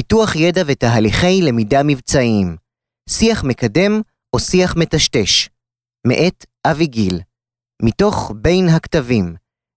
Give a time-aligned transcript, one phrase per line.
[0.00, 2.56] פיתוח ידע ותהליכי למידה מבצעיים,
[3.10, 4.00] שיח מקדם
[4.32, 5.48] או שיח מטשטש,
[6.06, 7.20] מאת אבי גיל,
[7.82, 9.34] מתוך בין הכתבים,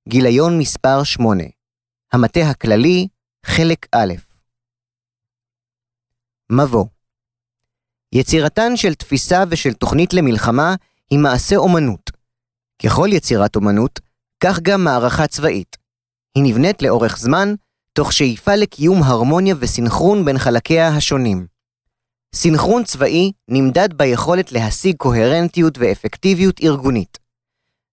[0.09, 1.43] גיליון מספר 8,
[2.13, 3.07] המטה הכללי,
[3.45, 4.13] חלק א'.
[6.51, 6.85] מבוא
[8.11, 10.75] יצירתן של תפיסה ושל תוכנית למלחמה
[11.09, 12.11] היא מעשה אומנות.
[12.83, 13.99] ככל יצירת אומנות,
[14.43, 15.77] כך גם מערכה צבאית.
[16.35, 17.53] היא נבנית לאורך זמן,
[17.95, 21.47] תוך שאיפה לקיום הרמוניה וסינכרון בין חלקיה השונים.
[22.35, 27.19] סינכרון צבאי נמדד ביכולת להשיג קוהרנטיות ואפקטיביות ארגונית.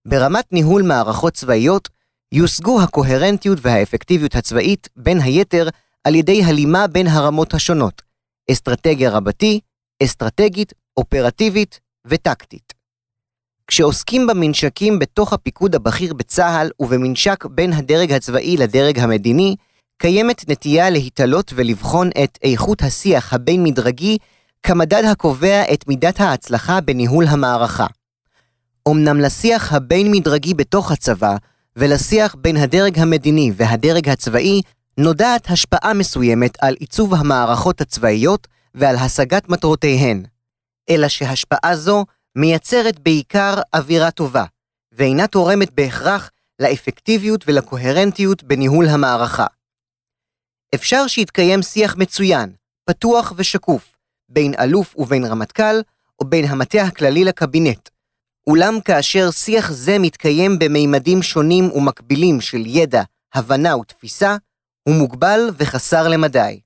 [0.08, 1.88] ברמת ניהול מערכות צבאיות,
[2.32, 5.68] יושגו הקוהרנטיות והאפקטיביות הצבאית, בין היתר,
[6.04, 8.02] על ידי הלימה בין הרמות השונות,
[8.50, 9.60] אסטרטגיה רבתי,
[10.02, 12.72] אסטרטגית, אופרטיבית וטקטית.
[13.66, 19.56] כשעוסקים בממשקים בתוך הפיקוד הבכיר בצה"ל ובממשק בין הדרג הצבאי לדרג המדיני,
[20.00, 24.18] קיימת נטייה להתעלות ולבחון את איכות השיח הבין-מדרגי
[24.62, 27.86] כמדד הקובע את מידת ההצלחה בניהול המערכה.
[28.88, 31.36] אמנם לשיח הבין-מדרגי בתוך הצבא,
[31.76, 34.62] ולשיח בין הדרג המדיני והדרג הצבאי,
[34.98, 40.24] נודעת השפעה מסוימת על עיצוב המערכות הצבאיות ועל השגת מטרותיהן.
[40.90, 42.04] אלא שהשפעה זו
[42.36, 44.44] מייצרת בעיקר אווירה טובה,
[44.92, 49.46] ואינה תורמת בהכרח לאפקטיביות ולקוהרנטיות בניהול המערכה.
[50.74, 52.52] אפשר שיתקיים שיח מצוין,
[52.84, 53.96] פתוח ושקוף,
[54.28, 55.80] בין אלוף ובין רמטכ"ל,
[56.18, 57.88] או בין המטה הכללי לקבינט.
[58.46, 63.02] אולם כאשר שיח זה מתקיים במימדים שונים ומקבילים של ידע,
[63.34, 64.36] הבנה ותפיסה,
[64.82, 66.60] הוא מוגבל וחסר למדי.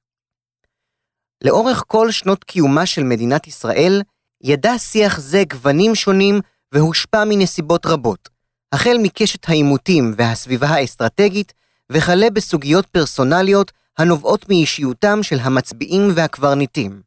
[1.44, 4.02] לאורך כל שנות קיומה של מדינת ישראל,
[4.42, 6.41] ידע שיח זה גוונים שונים
[6.72, 8.28] והושפע מנסיבות רבות,
[8.72, 11.52] החל מקשת העימותים והסביבה האסטרטגית,
[11.92, 17.02] וכלה בסוגיות פרסונליות הנובעות מאישיותם של המצביעים והקברניטים.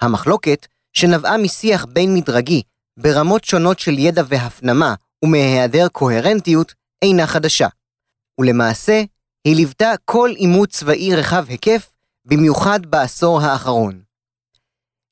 [0.00, 2.62] המחלוקת, שנבעה משיח בין-מדרגי
[2.96, 4.94] ברמות שונות של ידע והפנמה
[5.24, 7.68] ומהיעדר קוהרנטיות, אינה חדשה.
[8.40, 9.02] ולמעשה,
[9.44, 11.90] היא ליוותה כל עימות צבאי רחב היקף,
[12.24, 14.02] במיוחד בעשור האחרון.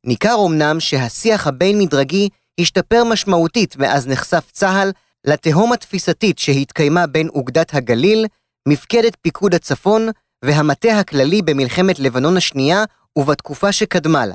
[0.06, 2.28] ניכר אמנם שהשיח הבין-מדרגי
[2.60, 4.92] השתפר משמעותית מאז נחשף צה"ל
[5.24, 8.26] לתהום התפיסתית שהתקיימה בין אוגדת הגליל,
[8.68, 10.08] מפקדת פיקוד הצפון
[10.44, 12.84] והמטה הכללי במלחמת לבנון השנייה
[13.16, 14.34] ובתקופה שקדמה לה.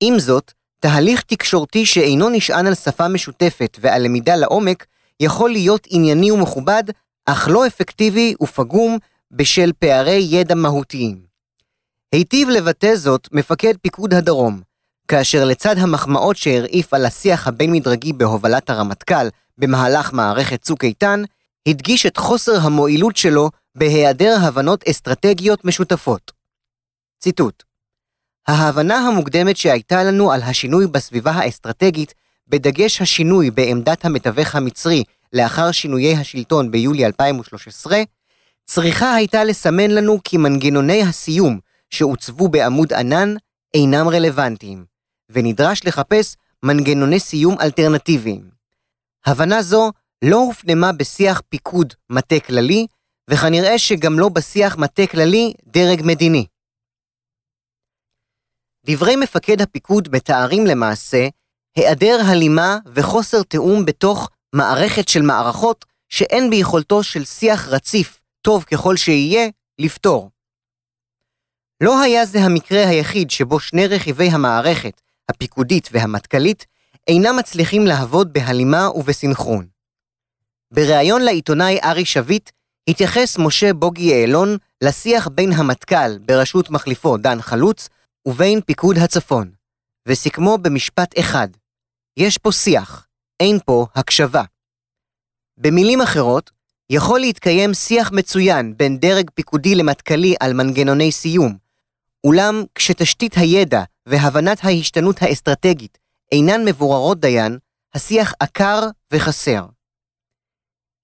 [0.00, 4.86] עם זאת, תהליך תקשורתי שאינו נשען על שפה משותפת ועל למידה לעומק,
[5.20, 6.82] יכול להיות ענייני ומכובד,
[7.26, 8.98] אך לא אפקטיבי ופגום
[9.30, 11.26] בשל פערי ידע מהותיים.
[12.12, 14.60] היטיב לבטא זאת מפקד פיקוד הדרום,
[15.08, 19.28] כאשר לצד המחמאות שהרעיף על השיח הבין-מדרגי בהובלת הרמטכ"ל
[19.58, 21.22] במהלך מערכת צוק איתן,
[21.66, 26.32] הדגיש את חוסר המועילות שלו בהיעדר הבנות אסטרטגיות משותפות.
[27.20, 27.62] ציטוט
[28.46, 32.14] ההבנה המוקדמת שהייתה לנו על השינוי בסביבה האסטרטגית,
[32.48, 38.02] בדגש השינוי בעמדת המתווך המצרי לאחר שינויי השלטון ביולי 2013,
[38.64, 41.58] צריכה הייתה לסמן לנו כי מנגנוני הסיום
[41.90, 43.34] שהוצבו בעמוד ענן
[43.74, 44.84] אינם רלוונטיים,
[45.30, 48.50] ונדרש לחפש מנגנוני סיום אלטרנטיביים.
[49.26, 49.92] הבנה זו
[50.30, 52.86] לא הופנמה בשיח פיקוד מטה כללי,
[53.30, 56.46] וכנראה שגם לא בשיח מטה כללי דרג מדיני.
[58.86, 61.28] דברי מפקד הפיקוד מתארים למעשה
[61.76, 68.96] היעדר הלימה וחוסר תיאום בתוך מערכת של מערכות שאין ביכולתו של שיח רציף, טוב ככל
[68.96, 69.48] שיהיה,
[69.78, 70.30] לפתור.
[71.82, 76.66] לא היה זה המקרה היחיד שבו שני רכיבי המערכת, הפיקודית והמטכ"לית,
[77.08, 79.75] אינם מצליחים לעבוד בהלימה ובסנכרון.
[80.76, 82.50] בריאיון לעיתונאי ארי שביט,
[82.90, 87.88] התייחס משה בוגי יעלון לשיח בין המטכ"ל בראשות מחליפו דן חלוץ
[88.28, 89.50] ובין פיקוד הצפון,
[90.08, 91.48] וסיכמו במשפט אחד,
[92.16, 93.06] יש פה שיח,
[93.40, 94.42] אין פה הקשבה.
[95.58, 96.50] במילים אחרות,
[96.90, 101.56] יכול להתקיים שיח מצוין בין דרג פיקודי למטכ"לי על מנגנוני סיום,
[102.24, 105.98] אולם כשתשתית הידע והבנת ההשתנות האסטרטגית
[106.32, 107.58] אינן מבוררות דיין,
[107.94, 109.75] השיח עקר וחסר.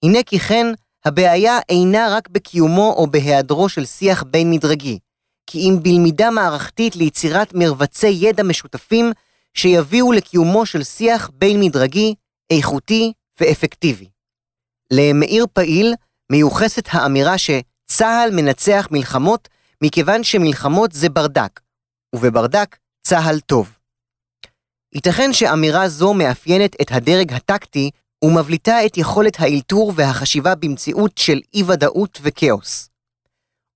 [0.02, 0.66] הנה כי כן,
[1.04, 4.98] הבעיה אינה רק בקיומו או בהיעדרו של שיח בין-מדרגי,
[5.46, 9.12] כי אם בלמידה מערכתית ליצירת מרבצי ידע משותפים
[9.54, 12.14] שיביאו לקיומו של שיח בין-מדרגי,
[12.50, 14.08] איכותי ואפקטיבי.
[14.90, 15.94] למאיר פעיל
[16.32, 19.48] מיוחסת האמירה שצה"ל מנצח מלחמות
[19.82, 21.60] מכיוון שמלחמות זה ברדק,
[22.14, 23.78] ובברדק צה"ל טוב.
[24.94, 27.90] ייתכן שאמירה זו מאפיינת את הדרג הטקטי
[28.22, 32.88] ומבליטה את יכולת האלתור והחשיבה במציאות של אי-ודאות וכאוס.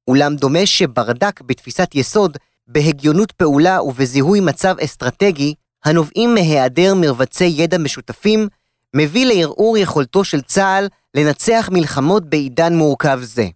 [0.08, 2.36] אולם דומה שברדק בתפיסת יסוד,
[2.68, 5.54] בהגיונות פעולה ובזיהוי מצב אסטרטגי,
[5.84, 8.48] הנובעים מהיעדר מרבצי ידע משותפים,
[8.94, 13.46] מביא לערעור יכולתו של צה"ל לנצח מלחמות בעידן מורכב זה.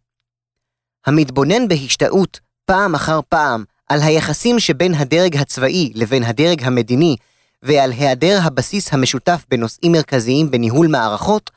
[1.06, 7.16] המתבונן בהשתאות פעם אחר פעם על היחסים שבין הדרג הצבאי לבין הדרג המדיני
[7.62, 11.50] ועל היעדר הבסיס המשותף בנושאים מרכזיים בניהול מערכות,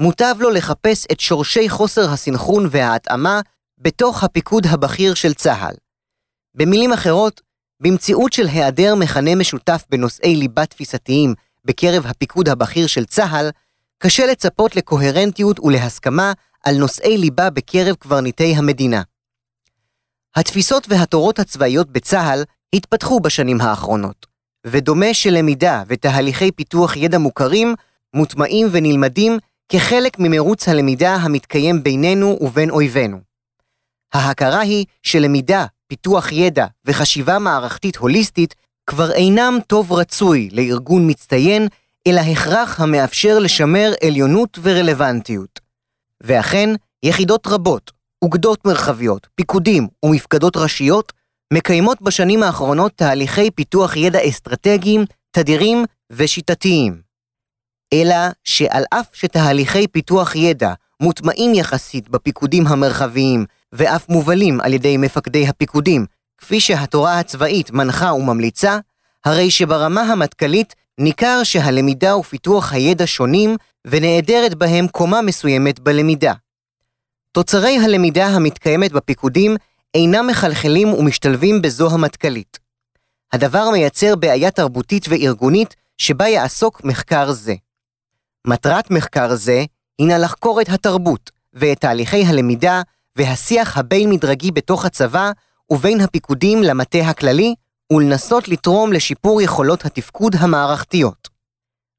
[0.00, 3.40] מוטב לו לחפש את שורשי חוסר הסנכרון וההתאמה
[3.78, 5.74] בתוך הפיקוד הבכיר של צה"ל.
[6.54, 7.40] במילים אחרות,
[7.82, 11.34] במציאות של היעדר מכנה משותף בנושאי ליבה תפיסתיים
[11.64, 13.50] בקרב הפיקוד הבכיר של צה"ל,
[13.98, 16.32] קשה לצפות לקוהרנטיות ולהסכמה
[16.64, 19.02] על נושאי ליבה בקרב קברניטי המדינה.
[20.36, 22.42] התפיסות והתורות הצבאיות בצה"ל
[22.74, 24.26] התפתחו בשנים האחרונות,
[24.66, 27.74] ודומה שלמידה ותהליכי פיתוח ידע מוכרים,
[28.14, 33.20] מוטמעים ונלמדים כחלק ממרוץ הלמידה המתקיים בינינו ובין אויבינו.
[34.12, 38.54] ההכרה היא שלמידה, פיתוח ידע וחשיבה מערכתית הוליסטית
[38.86, 41.68] כבר אינם טוב רצוי לארגון מצטיין,
[42.06, 45.60] אלא הכרח המאפשר לשמר עליונות ורלוונטיות.
[46.20, 46.70] ואכן,
[47.02, 47.90] יחידות רבות,
[48.22, 51.12] אוגדות מרחביות, פיקודים ומפקדות ראשיות
[51.52, 57.00] מקיימות בשנים האחרונות תהליכי פיתוח ידע אסטרטגיים, תדירים ושיטתיים.
[57.92, 65.48] אלא שעל אף שתהליכי פיתוח ידע מוטמעים יחסית בפיקודים המרחביים ואף מובלים על ידי מפקדי
[65.48, 66.06] הפיקודים,
[66.38, 68.78] כפי שהתורה הצבאית מנחה וממליצה,
[69.24, 73.56] הרי שברמה המטכ"לית ניכר שהלמידה ופיתוח הידע שונים
[73.86, 76.32] ונעדרת בהם קומה מסוימת בלמידה.
[77.32, 79.56] תוצרי הלמידה המתקיימת בפיקודים
[79.94, 82.58] אינם מחלחלים ומשתלבים בזו המטכ"לית.
[83.32, 87.54] הדבר מייצר בעיה תרבותית וארגונית שבה יעסוק מחקר זה.
[88.46, 89.64] מטרת מחקר זה
[89.98, 92.82] הינה לחקור את התרבות ואת תהליכי הלמידה
[93.16, 95.30] והשיח הבין-מדרגי בתוך הצבא
[95.70, 97.54] ובין הפיקודים למטה הכללי,
[97.92, 101.28] ולנסות לתרום לשיפור יכולות התפקוד המערכתיות.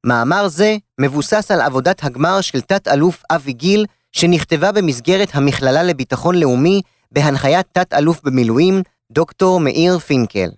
[0.06, 6.82] מאמר זה מבוסס על עבודת הגמר של תת-אלוף אבי גיל, שנכתבה במסגרת המכללה לביטחון לאומי
[7.12, 8.82] בהנחיית תת-אלוף במילואים,
[9.12, 10.50] דוקטור מאיר פינקל.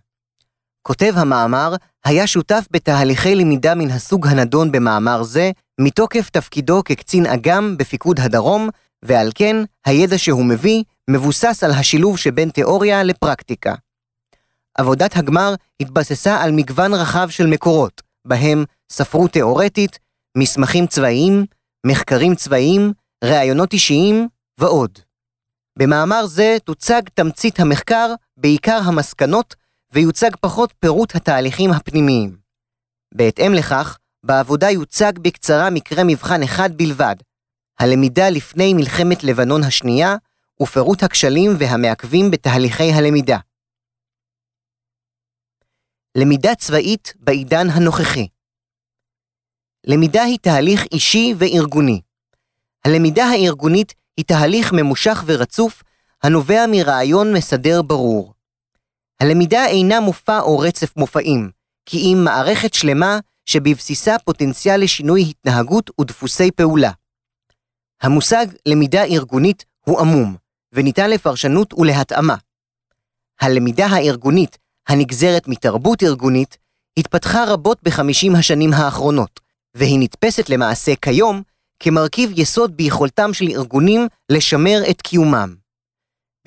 [0.81, 5.51] כותב המאמר היה שותף בתהליכי למידה מן הסוג הנדון במאמר זה,
[5.81, 8.69] מתוקף תפקידו כקצין אג"ם בפיקוד הדרום,
[9.05, 9.55] ועל כן
[9.85, 13.75] הידע שהוא מביא מבוסס על השילוב שבין תיאוריה לפרקטיקה.
[14.77, 19.99] עבודת הגמר התבססה על מגוון רחב של מקורות, בהם ספרות תיאורטית,
[20.37, 21.45] מסמכים צבאיים,
[21.85, 24.27] מחקרים צבאיים, ראיונות אישיים
[24.59, 24.99] ועוד.
[25.79, 29.55] במאמר זה תוצג תמצית המחקר, בעיקר המסקנות,
[29.91, 32.37] ויוצג פחות פירוט התהליכים הפנימיים.
[33.13, 37.15] בהתאם לכך, בעבודה יוצג בקצרה מקרה מבחן אחד בלבד,
[37.79, 40.15] הלמידה לפני מלחמת לבנון השנייה,
[40.61, 43.37] ופירוט הכשלים והמעכבים בתהליכי הלמידה.
[46.17, 48.27] למידה צבאית בעידן הנוכחי
[49.87, 52.01] למידה היא תהליך אישי וארגוני.
[52.85, 55.83] הלמידה הארגונית היא תהליך ממושך ורצוף,
[56.23, 58.33] הנובע מרעיון מסדר ברור.
[59.19, 61.49] הלמידה אינה מופע או רצף מופעים,
[61.85, 66.91] כי אם מערכת שלמה שבבסיסה פוטנציאל לשינוי התנהגות ודפוסי פעולה.
[68.01, 70.35] המושג למידה ארגונית הוא עמום,
[70.73, 72.35] וניתן לפרשנות ולהתאמה.
[73.41, 74.57] הלמידה הארגונית,
[74.87, 76.57] הנגזרת מתרבות ארגונית,
[76.97, 79.39] התפתחה רבות בחמישים השנים האחרונות,
[79.75, 81.41] והיא נתפסת למעשה כיום
[81.79, 85.55] כמרכיב יסוד ביכולתם של ארגונים לשמר את קיומם.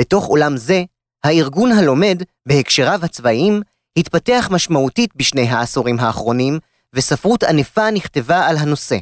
[0.00, 0.83] בתוך עולם זה,
[1.25, 3.62] הארגון הלומד, בהקשריו הצבאיים,
[3.99, 6.59] התפתח משמעותית בשני העשורים האחרונים,
[6.92, 8.97] וספרות ענפה נכתבה על הנושא.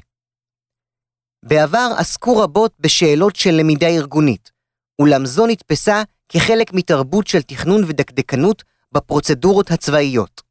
[1.45, 4.50] בעבר עסקו רבות בשאלות של למידה ארגונית,
[4.99, 8.62] אולם זו נתפסה כחלק מתרבות של תכנון ודקדקנות
[8.93, 10.43] בפרוצדורות הצבאיות.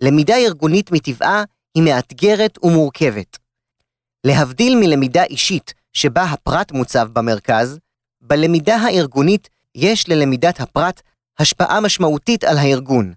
[0.00, 3.41] למידה ארגונית מטבעה היא מאתגרת ומורכבת.
[4.26, 7.78] להבדיל מלמידה אישית, שבה הפרט מוצב במרכז,
[8.20, 11.02] בלמידה הארגונית יש ללמידת הפרט
[11.38, 13.12] השפעה משמעותית על הארגון,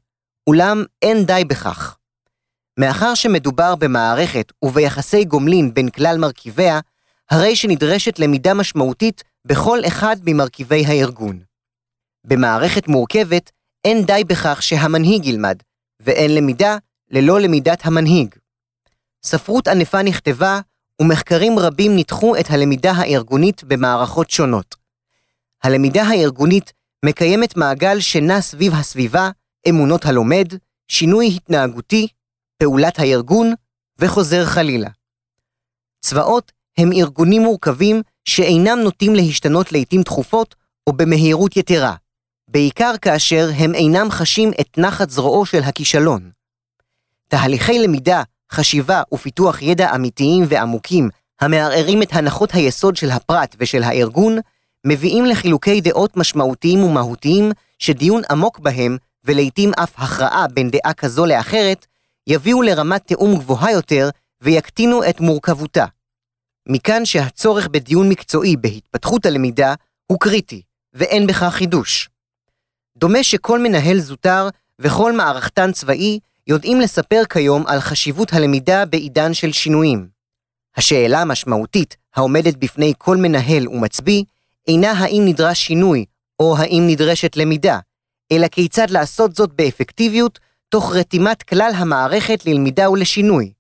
[0.48, 1.98] אולם אין די בכך.
[2.80, 6.80] מאחר שמדובר במערכת וביחסי גומלין בין כלל מרכיביה,
[7.30, 11.40] הרי שנדרשת למידה משמעותית בכל אחד ממרכיבי הארגון.
[12.28, 13.52] במערכת מורכבת
[13.86, 15.58] אין די בכך שהמנהיג ילמד,
[16.00, 16.78] ואין למידה
[17.12, 18.36] ללא למידת המנהיג.
[19.24, 20.60] ספרות ענפה נכתבה,
[21.02, 24.76] ומחקרים רבים ניתחו את הלמידה הארגונית במערכות שונות.
[25.64, 26.74] הלמידה הארגונית
[27.06, 29.30] מקיימת מעגל שנע סביב הסביבה,
[29.70, 30.48] אמונות הלומד,
[30.88, 32.08] שינוי התנהגותי,
[32.58, 33.54] פעולת הארגון
[34.00, 34.90] וחוזר חלילה.
[36.02, 40.56] צבאות הם ארגונים מורכבים שאינם נוטים להשתנות לעיתים תכופות
[40.88, 41.96] או במהירות יתרה,
[42.48, 46.32] בעיקר כאשר הם אינם חשים את נחת זרועו של הכישלון.
[47.28, 51.10] תהליכי למידה, חשיבה ופיתוח ידע אמיתיים ועמוקים,
[51.42, 54.38] המערערים את הנחות היסוד של הפרט ושל הארגון,
[54.88, 61.86] מביאים לחילוקי דעות משמעותיים ומהותיים, שדיון עמוק בהם, ולעיתים אף הכרעה בין דעה כזו לאחרת,
[62.28, 64.10] יביאו לרמת תיאום גבוהה יותר
[64.42, 65.86] ויקטינו את מורכבותה.
[66.70, 69.74] מכאן שהצורך בדיון מקצועי בהתפתחות הלמידה
[70.08, 70.62] הוא קריטי,
[70.94, 72.10] ואין בכך חידוש.
[72.98, 74.50] דומה שכל מנהל זוטר
[74.80, 80.08] וכל מערכתן צבאי יודעים לספר כיום על חשיבות הלמידה בעידן של שינויים.
[80.78, 84.24] השאלה המשמעותית העומדת בפני כל מנהל ומצביא
[84.68, 86.06] אינה האם נדרש שינוי
[86.40, 87.80] או האם נדרשת למידה,
[88.32, 93.54] אלא כיצד לעשות זאת באפקטיביות תוך רתימת כלל המערכת ללמידה ולשינוי.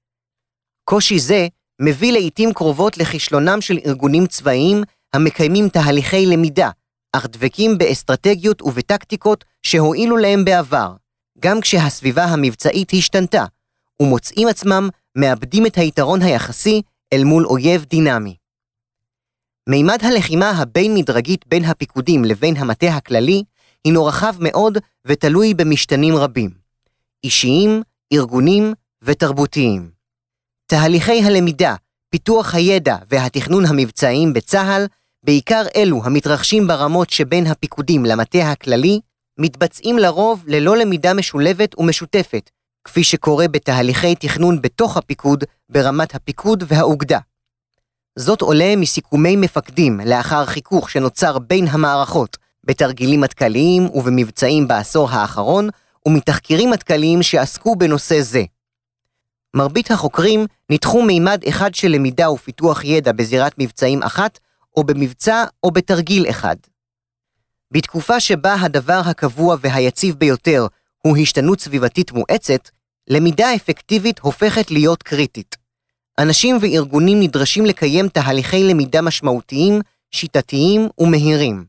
[0.83, 1.47] קושי זה
[1.81, 6.69] מביא לעיתים קרובות לכישלונם של ארגונים צבאיים המקיימים תהליכי למידה,
[7.13, 10.93] אך דבקים באסטרטגיות ובטקטיקות שהועילו להם בעבר,
[11.39, 13.45] גם כשהסביבה המבצעית השתנתה,
[14.01, 16.81] ומוצאים עצמם מאבדים את היתרון היחסי
[17.13, 18.35] אל מול אויב דינמי.
[19.69, 23.43] מימד הלחימה הבין-מדרגית בין הפיקודים לבין המטה הכללי
[23.85, 26.49] הינו רחב מאוד ותלוי במשתנים רבים,
[27.23, 27.81] אישיים,
[28.13, 29.91] ארגונים ותרבותיים.
[30.65, 31.75] תהליכי הלמידה,
[32.09, 34.85] פיתוח הידע והתכנון המבצעיים בצה"ל,
[35.23, 38.99] בעיקר אלו המתרחשים ברמות שבין הפיקודים למטה הכללי,
[39.37, 42.49] מתבצעים לרוב ללא למידה משולבת ומשותפת,
[42.83, 47.19] כפי שקורה בתהליכי תכנון בתוך הפיקוד ברמת הפיקוד והאוגדה.
[48.15, 55.69] זאת עולה מסיכומי מפקדים לאחר חיכוך שנוצר בין המערכות בתרגילים מטכ"ליים ובמבצעים בעשור האחרון,
[56.05, 58.43] ומתחקירים מטכ"ליים שעסקו בנושא זה.
[59.53, 64.39] מרבית החוקרים ניתחו מימד אחד של למידה ופיתוח ידע בזירת מבצעים אחת,
[64.77, 66.55] או במבצע או בתרגיל אחד.
[67.71, 70.67] בתקופה שבה הדבר הקבוע והיציב ביותר
[71.01, 72.69] הוא השתנות סביבתית מואצת,
[73.07, 75.55] למידה אפקטיבית הופכת להיות קריטית.
[76.19, 79.81] אנשים וארגונים נדרשים לקיים תהליכי למידה משמעותיים,
[80.11, 81.65] שיטתיים ומהירים.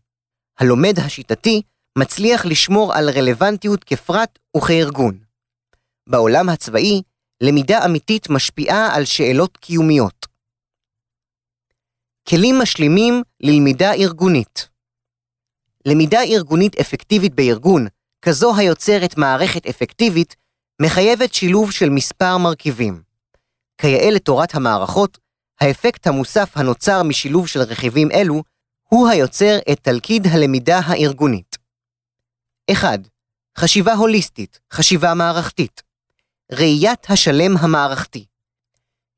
[0.58, 1.62] הלומד השיטתי
[1.98, 5.18] מצליח לשמור על רלוונטיות כפרט וכארגון.
[6.08, 7.02] בעולם הצבאי,
[7.40, 10.26] למידה אמיתית משפיעה על שאלות קיומיות.
[12.28, 14.68] כלים משלימים ללמידה ארגונית
[15.86, 17.86] למידה ארגונית אפקטיבית בארגון,
[18.22, 20.36] כזו היוצרת מערכת אפקטיבית,
[20.82, 23.02] מחייבת שילוב של מספר מרכיבים.
[23.80, 25.18] כיאה לתורת המערכות,
[25.60, 28.42] האפקט המוסף הנוצר משילוב של רכיבים אלו,
[28.88, 31.56] הוא היוצר את תלכיד הלמידה הארגונית.
[32.72, 33.00] 1.
[33.58, 35.82] חשיבה הוליסטית, חשיבה מערכתית.
[36.52, 38.24] ראיית השלם המערכתי.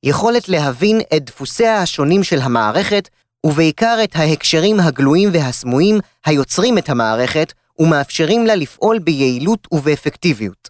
[0.03, 3.09] יכולת להבין את דפוסיה השונים של המערכת,
[3.47, 10.69] ובעיקר את ההקשרים הגלויים והסמויים היוצרים את המערכת ומאפשרים לה לפעול ביעילות ובאפקטיביות.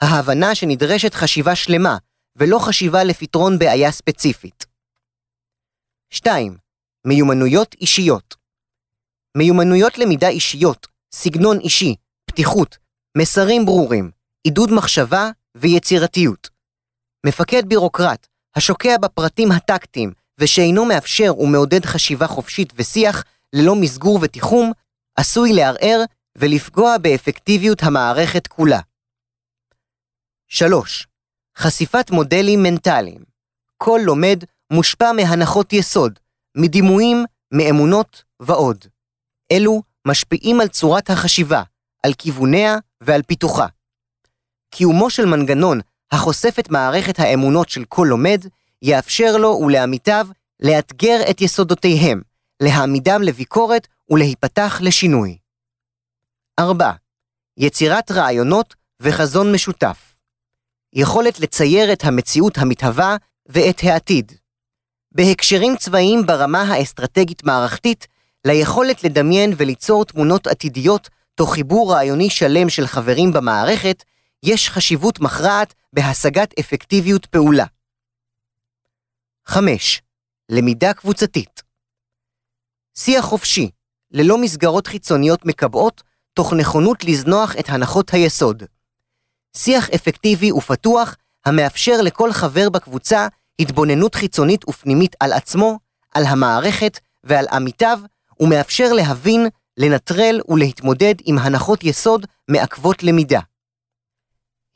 [0.00, 1.96] ההבנה שנדרשת חשיבה שלמה,
[2.36, 4.66] ולא חשיבה לפתרון בעיה ספציפית.
[6.10, 6.56] 2.
[7.06, 8.36] מיומנויות אישיות
[9.36, 11.94] מיומנויות למידה אישיות, סגנון אישי,
[12.24, 12.76] פתיחות,
[13.18, 14.10] מסרים ברורים,
[14.44, 16.48] עידוד מחשבה ויצירתיות.
[17.26, 24.72] מפקד בירוקרט, השוקע בפרטים הטקטיים ושאינו מאפשר ומעודד חשיבה חופשית ושיח ללא מסגור ותיחום,
[25.16, 26.04] עשוי לערער
[26.38, 28.80] ולפגוע באפקטיביות המערכת כולה.
[30.48, 31.06] 3.
[31.58, 33.24] חשיפת מודלים מנטליים.
[33.76, 36.18] כל לומד מושפע מהנחות יסוד,
[36.56, 38.84] מדימויים, מאמונות ועוד.
[39.52, 41.62] אלו משפיעים על צורת החשיבה,
[42.02, 43.66] על כיווניה ועל פיתוחה.
[44.70, 45.80] קיומו של מנגנון
[46.12, 48.44] החושף את מערכת האמונות של כל לומד,
[48.88, 50.26] יאפשר לו ולעמיתיו
[50.60, 52.22] לאתגר את יסודותיהם,
[52.62, 55.38] להעמידם לביקורת ולהיפתח לשינוי.
[56.58, 56.92] 4.
[57.56, 60.18] יצירת רעיונות וחזון משותף.
[60.92, 63.16] יכולת לצייר את המציאות המתהווה
[63.46, 64.32] ואת העתיד.
[65.12, 68.06] בהקשרים צבאיים ברמה האסטרטגית-מערכתית,
[68.46, 74.04] ליכולת לדמיין וליצור תמונות עתידיות תוך חיבור רעיוני שלם של חברים במערכת,
[74.42, 77.64] יש חשיבות מכרעת בהשגת אפקטיביות פעולה.
[79.48, 80.02] 5.
[80.48, 81.62] למידה קבוצתית
[82.98, 83.70] שיח חופשי,
[84.10, 86.02] ללא מסגרות חיצוניות מקבעות,
[86.34, 88.62] תוך נכונות לזנוח את הנחות היסוד.
[89.56, 95.78] שיח אפקטיבי ופתוח המאפשר לכל חבר בקבוצה התבוננות חיצונית ופנימית על עצמו,
[96.14, 98.00] על המערכת ועל עמיתיו,
[98.40, 103.40] ומאפשר להבין, לנטרל ולהתמודד עם הנחות יסוד מעכבות למידה.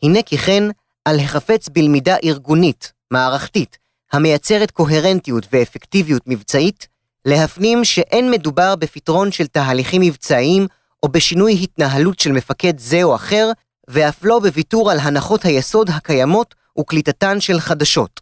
[0.02, 0.62] הנה כי כן,
[1.04, 3.78] על החפץ בלמידה ארגונית, מערכתית,
[4.12, 6.88] המייצרת קוהרנטיות ואפקטיביות מבצעית,
[7.24, 10.66] להפנים שאין מדובר בפתרון של תהליכים מבצעיים
[11.02, 13.50] או בשינוי התנהלות של מפקד זה או אחר,
[13.88, 18.20] ואף לא בוויתור על הנחות היסוד הקיימות וקליטתן של חדשות.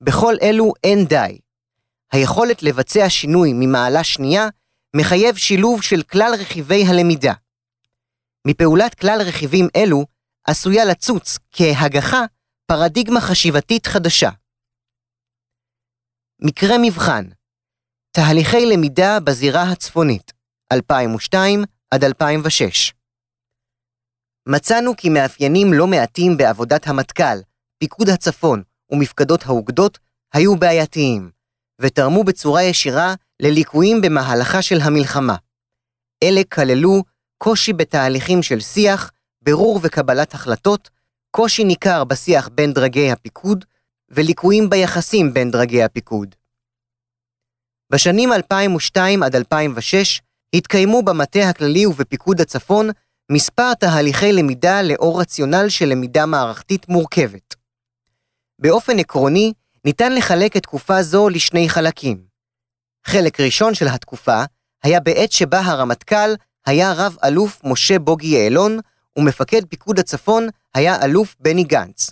[0.00, 1.38] בכל אלו אין די.
[2.12, 4.48] היכולת לבצע שינוי ממעלה שנייה
[4.96, 7.32] מחייב שילוב של כלל רכיבי הלמידה.
[8.46, 10.06] מפעולת כלל רכיבים אלו
[10.44, 12.24] עשויה לצוץ כהגחה
[12.66, 14.30] פרדיגמה חשיבתית חדשה.
[16.40, 17.24] מקרה מבחן
[18.12, 20.32] תהליכי למידה בזירה הצפונית,
[20.72, 22.92] 2002 עד 2006
[24.48, 27.38] מצאנו כי מאפיינים לא מעטים בעבודת המטכ"ל,
[27.78, 29.98] פיקוד הצפון ומפקדות האוגדות
[30.34, 31.30] היו בעייתיים,
[31.80, 35.36] ותרמו בצורה ישירה לליקויים במהלכה של המלחמה.
[36.22, 37.02] אלה כללו
[37.38, 39.10] קושי בתהליכים של שיח,
[39.42, 40.90] ברור וקבלת החלטות,
[41.30, 43.64] קושי ניכר בשיח בין דרגי הפיקוד,
[44.10, 46.34] וליקויים ביחסים בין דרגי הפיקוד.
[47.90, 50.20] בשנים 2002 עד 2006
[50.54, 52.90] התקיימו במטה הכללי ובפיקוד הצפון
[53.32, 57.54] מספר תהליכי למידה לאור רציונל של למידה מערכתית מורכבת.
[58.58, 59.52] באופן עקרוני,
[59.84, 62.24] ניתן לחלק את תקופה זו לשני חלקים.
[63.04, 64.44] חלק ראשון של התקופה
[64.82, 66.34] היה בעת שבה הרמטכ"ל
[66.66, 68.78] היה רב-אלוף משה בוגי יעלון,
[69.18, 72.10] ומפקד פיקוד הצפון היה אלוף בני גנץ.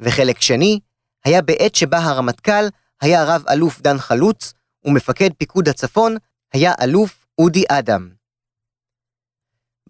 [0.00, 0.80] וחלק שני
[1.24, 2.68] היה בעת שבה הרמטכ"ל
[3.00, 4.52] היה רב-אלוף דן חלוץ,
[4.84, 6.16] ומפקד פיקוד הצפון
[6.52, 8.08] היה אלוף אודי אדם.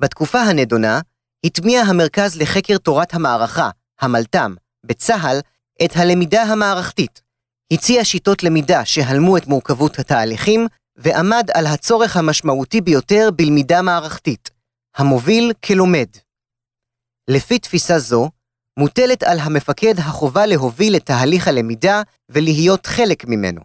[0.01, 1.01] בתקופה הנדונה,
[1.47, 3.71] הטמיע המרכז לחקר תורת המערכה,
[4.01, 4.55] המלת"ם,
[4.87, 5.41] בצה"ל,
[5.85, 7.23] את הלמידה המערכתית.
[7.73, 14.51] הציע שיטות למידה שהלמו את מורכבות התהליכים, ועמד על הצורך המשמעותי ביותר בלמידה מערכתית,
[14.97, 16.07] המוביל כלומד.
[17.29, 18.31] לפי תפיסה זו,
[18.79, 23.61] מוטלת על המפקד החובה להוביל את תהליך הלמידה ולהיות חלק ממנו.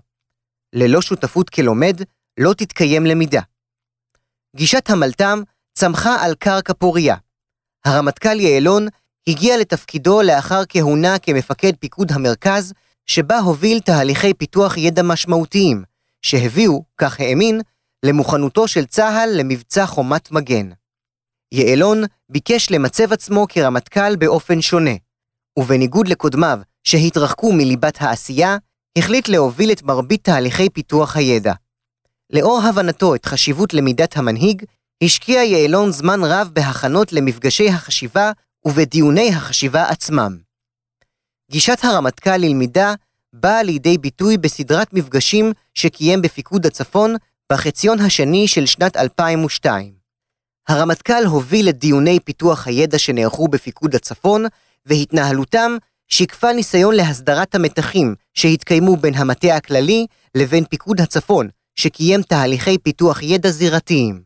[0.74, 2.02] ללא שותפות כלומד,
[2.40, 3.42] לא תתקיים למידה.
[4.56, 5.42] גישת המלת"ם
[5.74, 7.16] צמחה על קרקע פוריה.
[7.86, 8.88] הרמטכ"ל יעלון
[9.28, 12.74] הגיע לתפקידו לאחר כהונה כמפקד פיקוד המרכז,
[13.06, 15.84] שבה הוביל תהליכי פיתוח ידע משמעותיים,
[16.22, 17.62] שהביאו, כך האמין,
[18.06, 20.70] למוכנותו של צה"ל למבצע חומת מגן.
[21.52, 24.92] יעלון ביקש למצב עצמו כרמטכ"ל באופן שונה,
[25.60, 28.58] ובניגוד לקודמיו שהתרחקו מליבת העשייה,
[28.98, 31.54] החליט להוביל את מרבית תהליכי פיתוח הידע.
[32.30, 34.64] לאור הבנתו את חשיבות למידת המנהיג,
[35.04, 38.32] השקיע יעלון זמן רב בהכנות למפגשי החשיבה
[38.66, 40.38] ובדיוני החשיבה עצמם.
[41.52, 42.94] גישת הרמטכ"ל ללמידה
[43.34, 47.16] באה לידי ביטוי בסדרת מפגשים שקיים בפיקוד הצפון
[47.52, 50.05] בחציון השני של שנת 2002.
[50.68, 54.46] הרמטכ"ל הוביל את דיוני פיתוח הידע שנערכו בפיקוד הצפון,
[54.86, 63.24] והתנהלותם שיקפה ניסיון להסדרת המתחים שהתקיימו בין המטה הכללי לבין פיקוד הצפון, שקיים תהליכי פיתוח
[63.24, 64.22] ידע זירתיים.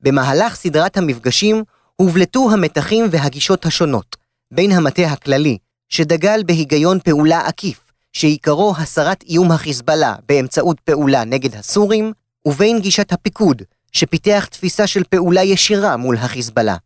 [0.00, 1.64] במהלך סדרת המפגשים
[1.96, 4.16] הובלטו המתחים והגישות השונות,
[4.50, 7.80] בין המטה הכללי, שדגל בהיגיון פעולה עקיף,
[8.12, 12.12] שעיקרו הסרת איום החיזבאללה באמצעות פעולה נגד הסורים,
[12.46, 16.76] ובין גישת הפיקוד, שפיתח תפיסה של פעולה ישירה מול החיזבאללה.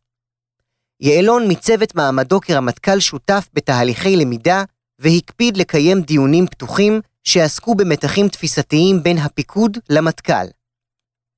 [1.00, 4.64] יעלון מיצב את מעמדו כרמטכ"ל שותף בתהליכי למידה,
[4.98, 10.46] והקפיד לקיים דיונים פתוחים שעסקו במתחים תפיסתיים בין הפיקוד למטכ"ל.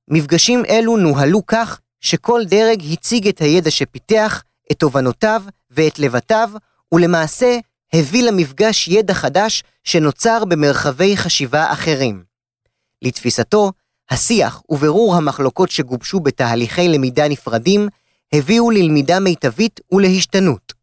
[0.09, 6.49] מפגשים אלו נוהלו כך שכל דרג הציג את הידע שפיתח, את תובנותיו ואת לבטיו,
[6.93, 7.57] ולמעשה
[7.93, 12.23] הביא למפגש ידע חדש שנוצר במרחבי חשיבה אחרים.
[13.01, 13.71] לתפיסתו,
[14.09, 17.87] השיח וברור המחלוקות שגובשו בתהליכי למידה נפרדים
[18.33, 20.73] הביאו ללמידה מיטבית ולהשתנות.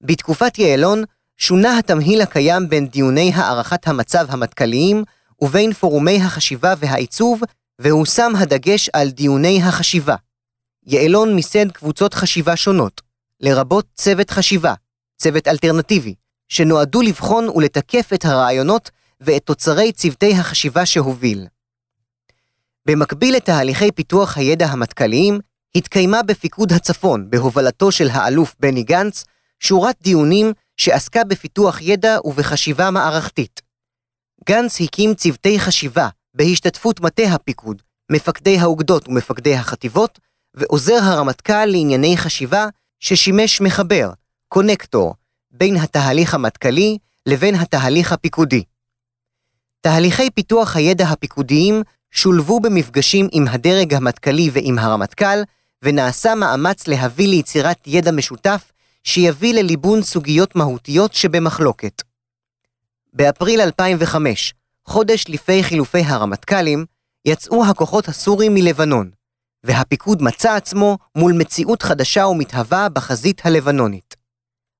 [0.00, 1.04] בתקופת יעלון
[1.36, 5.04] שונה התמהיל הקיים בין דיוני הערכת המצב המטכ"ליים
[5.40, 7.40] ובין פורומי החשיבה והעיצוב,
[7.78, 10.16] והושם הדגש על דיוני החשיבה.
[10.86, 13.00] יעלון מיסד קבוצות חשיבה שונות,
[13.40, 14.74] לרבות צוות חשיבה,
[15.16, 16.14] צוות אלטרנטיבי,
[16.48, 21.46] שנועדו לבחון ולתקף את הרעיונות ואת תוצרי צוותי החשיבה שהוביל.
[22.86, 25.40] במקביל לתהליכי פיתוח הידע המטכ"ליים,
[25.74, 29.24] התקיימה בפיקוד הצפון, בהובלתו של האלוף בני גנץ,
[29.60, 33.62] שורת דיונים שעסקה בפיתוח ידע ובחשיבה מערכתית.
[34.48, 40.18] גנץ הקים צוותי חשיבה בהשתתפות מטה הפיקוד, מפקדי האוגדות ומפקדי החטיבות,
[40.54, 42.66] ועוזר הרמטכ"ל לענייני חשיבה
[43.00, 44.10] ששימש מחבר,
[44.48, 45.14] קונקטור,
[45.50, 48.64] בין התהליך המטכ"לי לבין התהליך הפיקודי.
[49.80, 55.42] תהליכי פיתוח הידע הפיקודיים שולבו במפגשים עם הדרג המטכ"לי ועם הרמטכ"ל,
[55.82, 58.72] ונעשה מאמץ להביא ליצירת ידע משותף
[59.04, 62.02] שיביא לליבון סוגיות מהותיות שבמחלוקת.
[63.12, 66.84] באפריל 2005 חודש לפני חילופי הרמטכ"לים,
[67.24, 69.10] יצאו הכוחות הסורים מלבנון,
[69.64, 74.16] והפיקוד מצא עצמו מול מציאות חדשה ומתהווה בחזית הלבנונית.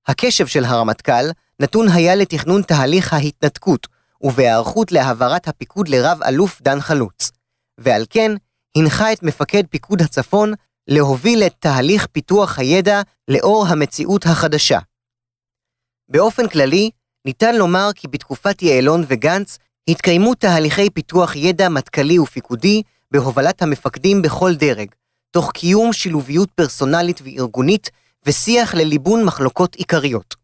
[0.07, 3.87] הקשב של הרמטכ"ל נתון היה לתכנון תהליך ההתנתקות,
[4.23, 7.31] ובהיערכות להעברת הפיקוד לרב אלוף דן חלוץ,
[7.79, 8.33] ועל כן
[8.77, 10.53] הנחה את מפקד פיקוד הצפון
[10.89, 14.79] להוביל את תהליך פיתוח הידע לאור המציאות החדשה.
[16.09, 16.91] באופן כללי,
[17.25, 19.59] ניתן לומר כי בתקופת יעלון וגנץ
[19.89, 24.89] התקיימו תהליכי פיתוח ידע מטכ"לי ופיקודי בהובלת המפקדים בכל דרג,
[25.31, 27.91] תוך קיום שילוביות פרסונלית וארגונית
[28.27, 30.35] ושיח לליבון מחלוקות עיקריות.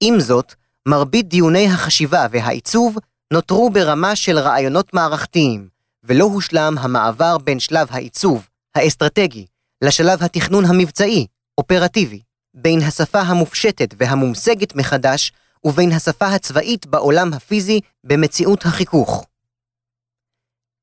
[0.00, 0.54] עם זאת,
[0.88, 2.96] מרבית דיוני החשיבה והעיצוב
[3.32, 5.68] נותרו ברמה של רעיונות מערכתיים,
[6.04, 9.46] ולא הושלם המעבר בין שלב העיצוב, האסטרטגי,
[9.82, 11.26] לשלב התכנון המבצעי,
[11.58, 12.20] אופרטיבי,
[12.54, 15.32] בין השפה המופשטת והמומשגת מחדש
[15.64, 19.26] ובין השפה הצבאית בעולם הפיזי במציאות החיכוך.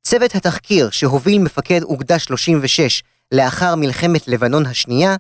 [0.04, 5.16] צוות התחקיר שהוביל מפקד אוגדה 36 לאחר מלחמת לבנון השנייה,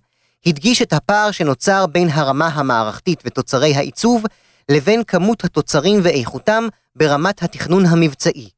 [0.46, 4.24] הדגיש את הפער שנוצר בין הרמה המערכתית ותוצרי העיצוב
[4.72, 8.50] לבין כמות התוצרים ואיכותם ברמת התכנון המבצעי.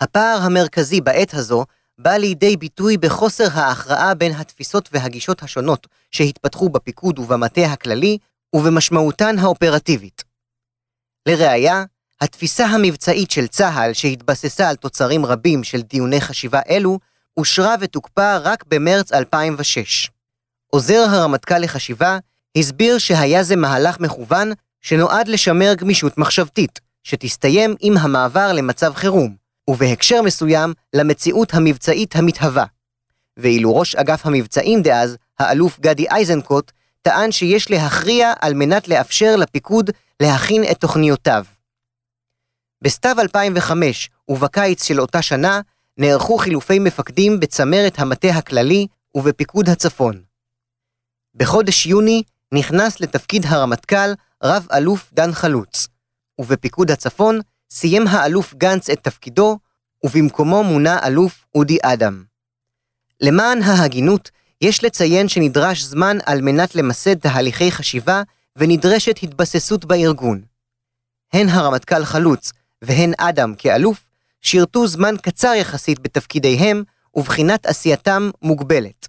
[0.00, 1.64] הפער המרכזי בעת הזו
[1.98, 8.18] בא לידי ביטוי בחוסר ההכרעה בין התפיסות והגישות השונות שהתפתחו בפיקוד ובמטה הכללי
[8.52, 10.24] ובמשמעותן האופרטיבית.
[11.28, 11.84] לראיה,
[12.20, 16.98] התפיסה המבצעית של צה"ל, שהתבססה על תוצרים רבים של דיוני חשיבה אלו,
[17.36, 20.10] אושרה ותוקפא רק במרץ 2006.
[20.66, 22.18] עוזר הרמטכ"ל לחשיבה
[22.56, 29.36] הסביר שהיה זה מהלך מכוון שנועד לשמר גמישות מחשבתית, שתסתיים עם המעבר למצב חירום,
[29.68, 32.64] ובהקשר מסוים למציאות המבצעית המתהווה.
[33.36, 39.90] ואילו ראש אגף המבצעים דאז, האלוף גדי איזנקוט, טען שיש להכריע על מנת לאפשר לפיקוד
[40.22, 41.44] להכין את תוכניותיו.
[42.82, 45.60] בסתיו 2005 ובקיץ של אותה שנה
[45.98, 50.22] נערכו חילופי מפקדים בצמרת המטה הכללי ובפיקוד הצפון.
[51.34, 52.22] בחודש יוני
[52.54, 54.12] נכנס לתפקיד הרמטכ"ל
[54.42, 55.88] רב אלוף דן חלוץ,
[56.38, 59.58] ובפיקוד הצפון סיים האלוף גנץ את תפקידו,
[60.04, 62.24] ובמקומו מונה אלוף אודי אדם.
[63.20, 68.22] למען ההגינות, יש לציין שנדרש זמן על מנת למסד תהליכי חשיבה
[68.56, 70.42] ונדרשת התבססות בארגון.
[71.32, 74.08] הן הרמטכ"ל חלוץ והן אדם כאלוף
[74.40, 76.82] שירתו זמן קצר יחסית בתפקידיהם
[77.14, 79.08] ובחינת עשייתם מוגבלת.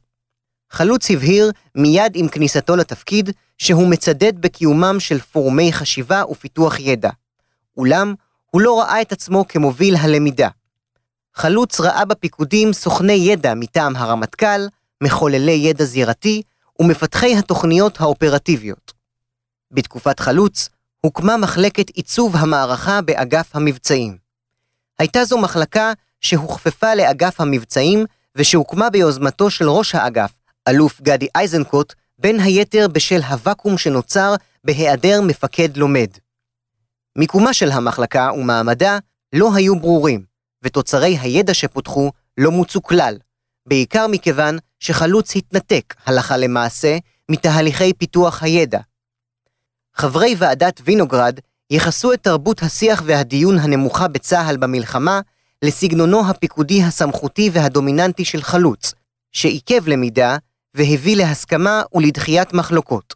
[0.72, 7.10] חלוץ הבהיר מיד עם כניסתו לתפקיד שהוא מצדד בקיומם של פורומי חשיבה ופיתוח ידע.
[7.78, 8.14] אולם,
[8.52, 10.50] הוא לא ראה את עצמו כמוביל הלמידה.
[11.36, 14.68] חלוץ ראה בפיקודים סוכני ידע מטעם הרמטכ"ל,
[15.04, 16.42] מחוללי ידע זירתי
[16.80, 18.94] ומפתחי התוכניות האופרטיביות.
[19.72, 20.70] בתקופת חלוץ
[21.02, 24.18] הוקמה מחלקת עיצוב המערכה באגף המבצעים.
[25.00, 28.06] הייתה זו מחלקה שהוכפפה לאגף המבצעים
[28.36, 30.32] ושהוקמה ביוזמתו של ראש האגף,
[30.70, 36.08] אלוף גדי איזנקוט, בין היתר בשל הוואקום שנוצר בהיעדר מפקד לומד.
[37.18, 38.98] מיקומה של המחלקה ומעמדה
[39.34, 40.24] לא היו ברורים,
[40.64, 43.18] ותוצרי הידע שפותחו לא מוצו כלל,
[43.66, 46.98] בעיקר מכיוון שחלוץ התנתק, הלכה למעשה,
[47.32, 48.80] מתהליכי פיתוח הידע.
[49.96, 51.40] חברי ועדת וינוגרד
[51.72, 55.22] ייחסו את תרבות השיח והדיון הנמוכה בצה"ל במלחמה
[55.66, 58.94] לסגנונו הפיקודי הסמכותי והדומיננטי של חלוץ,
[59.32, 60.38] שעיכב למידה
[60.74, 63.14] והביא להסכמה ולדחיית מחלוקות.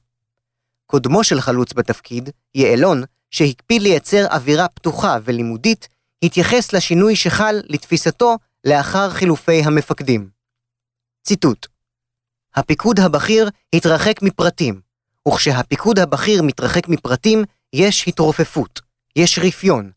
[0.85, 5.87] קודמו של חלוץ בתפקיד, יעלון, שהקפיד לייצר אווירה פתוחה ולימודית,
[6.23, 10.29] התייחס לשינוי שחל לתפיסתו לאחר חילופי המפקדים.
[11.23, 11.67] ציטוט
[12.55, 14.81] הפיקוד הבכיר התרחק מפרטים,
[15.27, 18.81] וכשהפיקוד הבכיר מתרחק מפרטים, יש התרופפות,
[19.15, 19.91] יש רפיון.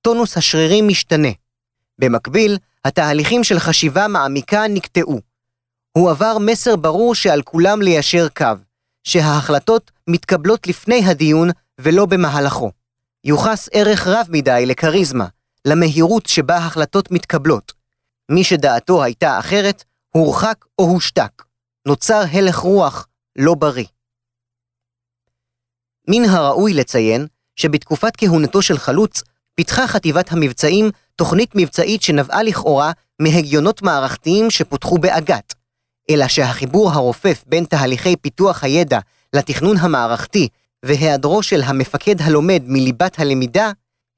[0.00, 1.28] טונוס השרירים משתנה.
[1.98, 5.20] במקביל, התהליכים של חשיבה מעמיקה נקטעו.
[5.92, 8.46] הוא עבר מסר ברור שעל כולם ליישר קו,
[9.04, 11.48] שההחלטות מתקבלות לפני הדיון
[11.80, 12.70] ולא במהלכו.
[13.24, 15.26] יוחס ערך רב מדי לכריזמה,
[15.64, 17.72] למהירות שבה החלטות מתקבלות.
[18.28, 21.42] מי שדעתו הייתה אחרת, הורחק או הושתק.
[21.88, 23.86] נוצר הלך רוח לא בריא.
[26.08, 27.26] מן הראוי לציין
[27.56, 29.22] שבתקופת כהונתו של חלוץ,
[29.54, 35.54] פיתחה חטיבת המבצעים תוכנית מבצעית שנבעה לכאורה מהגיונות מערכתיים שפותחו באג"ת,
[36.10, 38.98] אלא שהחיבור הרופף בין תהליכי פיתוח הידע
[39.32, 40.48] לתכנון המערכתי
[40.82, 43.70] והיעדרו של המפקד הלומד מליבת הלמידה,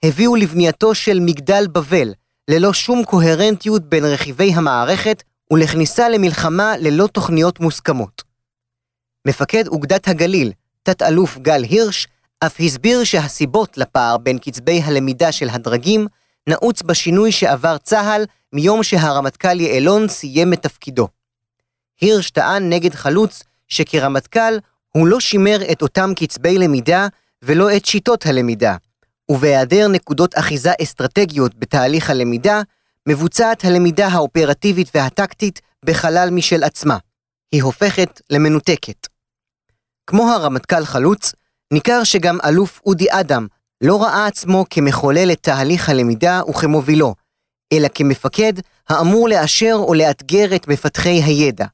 [0.05, 2.12] הביאו לבנייתו של מגדל בבל,
[2.51, 8.23] ללא שום קוהרנטיות בין רכיבי המערכת ולכניסה למלחמה ללא תוכניות מוסכמות.
[9.27, 12.09] מפקד אוגדת הגליל, תת-אלוף גל הירש,
[12.40, 16.07] אף הסביר שהסיבות לפער בין קצבי הלמידה של הדרגים
[16.49, 21.09] נעוץ בשינוי שעבר צה"ל מיום שהרמטכ"ל יעלון סיים את תפקידו.
[22.05, 24.59] הירש טען נגד חלוץ שכרמטכ"ל
[24.97, 27.07] הוא לא שימר את אותם קצבי למידה
[27.45, 28.77] ולא את שיטות הלמידה,
[29.31, 32.62] ובהיעדר נקודות אחיזה אסטרטגיות בתהליך הלמידה,
[33.09, 36.99] מבוצעת הלמידה האופרטיבית והטקטית בחלל משל עצמה.
[37.53, 39.07] היא הופכת למנותקת.
[40.07, 41.33] כמו הרמטכ"ל חלוץ,
[41.73, 43.47] ניכר שגם אלוף אודי אדם
[43.81, 47.14] לא ראה עצמו כמחולל את תהליך הלמידה וכמובילו,
[47.73, 48.53] אלא כמפקד
[48.88, 51.67] האמור לאשר או לאתגר את מפתחי הידע.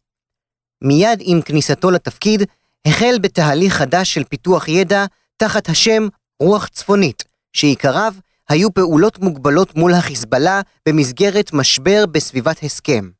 [0.82, 2.42] מיד עם כניסתו לתפקיד,
[2.86, 5.04] החל בתהליך חדש של פיתוח ידע
[5.36, 6.08] תחת השם
[6.40, 8.14] רוח צפונית, שעיקריו
[8.48, 13.10] היו פעולות מוגבלות מול החיזבאללה במסגרת משבר בסביבת הסכם.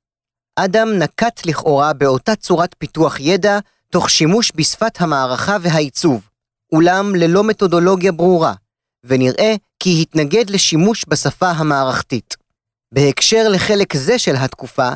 [0.56, 3.58] אדם נקט לכאורה באותה צורת פיתוח ידע,
[3.90, 6.28] תוך שימוש בשפת המערכה והעיצוב,
[6.72, 8.54] אולם ללא מתודולוגיה ברורה,
[9.04, 12.36] ונראה כי התנגד לשימוש בשפה המערכתית.
[12.94, 14.88] בהקשר לחלק זה של התקופה,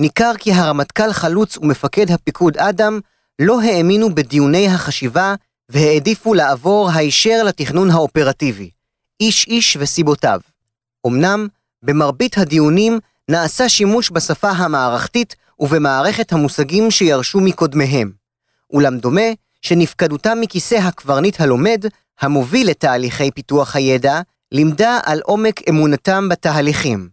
[0.00, 3.00] ניכר כי הרמטכ"ל חלוץ ומפקד הפיקוד אדם
[3.38, 5.34] לא האמינו בדיוני החשיבה
[5.68, 8.70] והעדיפו לעבור הישר לתכנון האופרטיבי,
[9.20, 10.40] איש איש וסיבותיו.
[11.06, 11.48] אמנם,
[11.82, 12.98] במרבית הדיונים
[13.30, 18.12] נעשה שימוש בשפה המערכתית ובמערכת המושגים שירשו מקודמיהם,
[18.72, 19.30] אולם דומה
[19.62, 21.84] שנפקדותם מכיסא הקברניט הלומד,
[22.20, 24.20] המוביל לתהליכי פיתוח הידע,
[24.52, 27.08] לימדה על עומק אמונתם בתהליכים.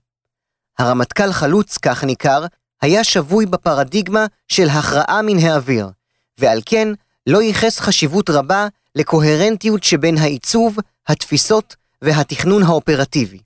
[0.80, 2.46] הרמטכ"ל חלוץ, כך ניכר,
[2.82, 5.90] היה שבוי בפרדיגמה של הכרעה מן האוויר,
[6.38, 6.88] ועל כן
[7.28, 13.40] לא ייחס חשיבות רבה לקוהרנטיות שבין העיצוב, התפיסות והתכנון האופרטיבי.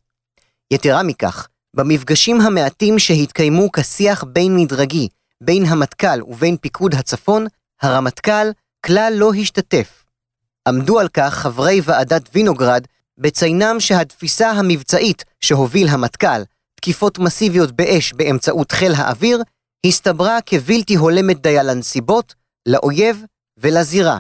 [0.72, 5.08] יתרה מכך, במפגשים המעטים שהתקיימו כשיח בין מדרגי,
[5.42, 7.48] בין המטכ"ל ובין פיקוד הצפון,
[7.82, 8.48] הרמטכ"ל
[8.86, 10.06] כלל לא השתתף.
[10.68, 12.84] עמדו על כך חברי ועדת וינוגרד
[13.18, 16.42] בציינם שהתפיסה המבצעית שהוביל המטכ"ל,
[16.82, 19.42] תקיפות מסיביות באש באמצעות חיל האוויר,
[19.86, 22.36] הסתברה כבלתי הולמת דייה לנסיבות,
[22.68, 23.24] לאויב
[23.58, 24.20] ולזירה.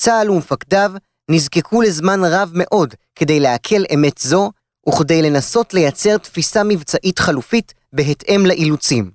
[0.00, 0.92] צה"ל ומפקדיו
[1.30, 4.50] נזקקו לזמן רב מאוד כדי לעכל אמת זו,
[4.88, 9.10] וכדי לנסות לייצר תפיסה מבצעית חלופית בהתאם לאילוצים.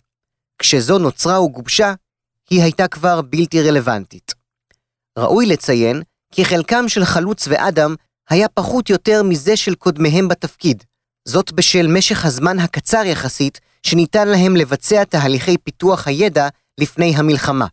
[0.58, 1.94] כשזו נוצרה וגובשה,
[2.50, 4.34] היא הייתה כבר בלתי רלוונטית.
[5.20, 6.02] ראוי לציין
[6.34, 7.96] כי חלקם של חלוץ ואדם
[8.30, 10.84] היה פחות יותר מזה של קודמיהם בתפקיד,
[11.26, 17.68] זאת בשל משך הזמן הקצר יחסית שניתן להם לבצע תהליכי פיתוח הידע לפני המלחמה.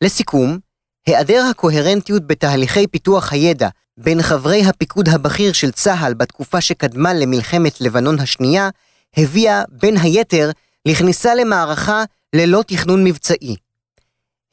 [0.00, 0.58] לסיכום,
[1.06, 8.18] היעדר הקוהרנטיות בתהליכי פיתוח הידע בין חברי הפיקוד הבכיר של צה"ל בתקופה שקדמה למלחמת לבנון
[8.18, 8.68] השנייה,
[9.16, 10.50] הביאה, בין היתר,
[10.86, 13.56] לכניסה למערכה ללא תכנון מבצעי.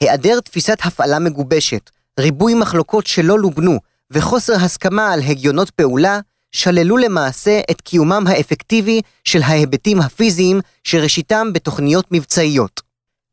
[0.02, 3.80] היעדר תפיסת הפעלה מגובשת, ריבוי מחלוקות שלא לובנו
[4.12, 6.20] וחוסר הסכמה על הגיונות פעולה,
[6.52, 12.82] שללו למעשה את קיומם האפקטיבי של ההיבטים הפיזיים שראשיתם בתוכניות מבצעיות.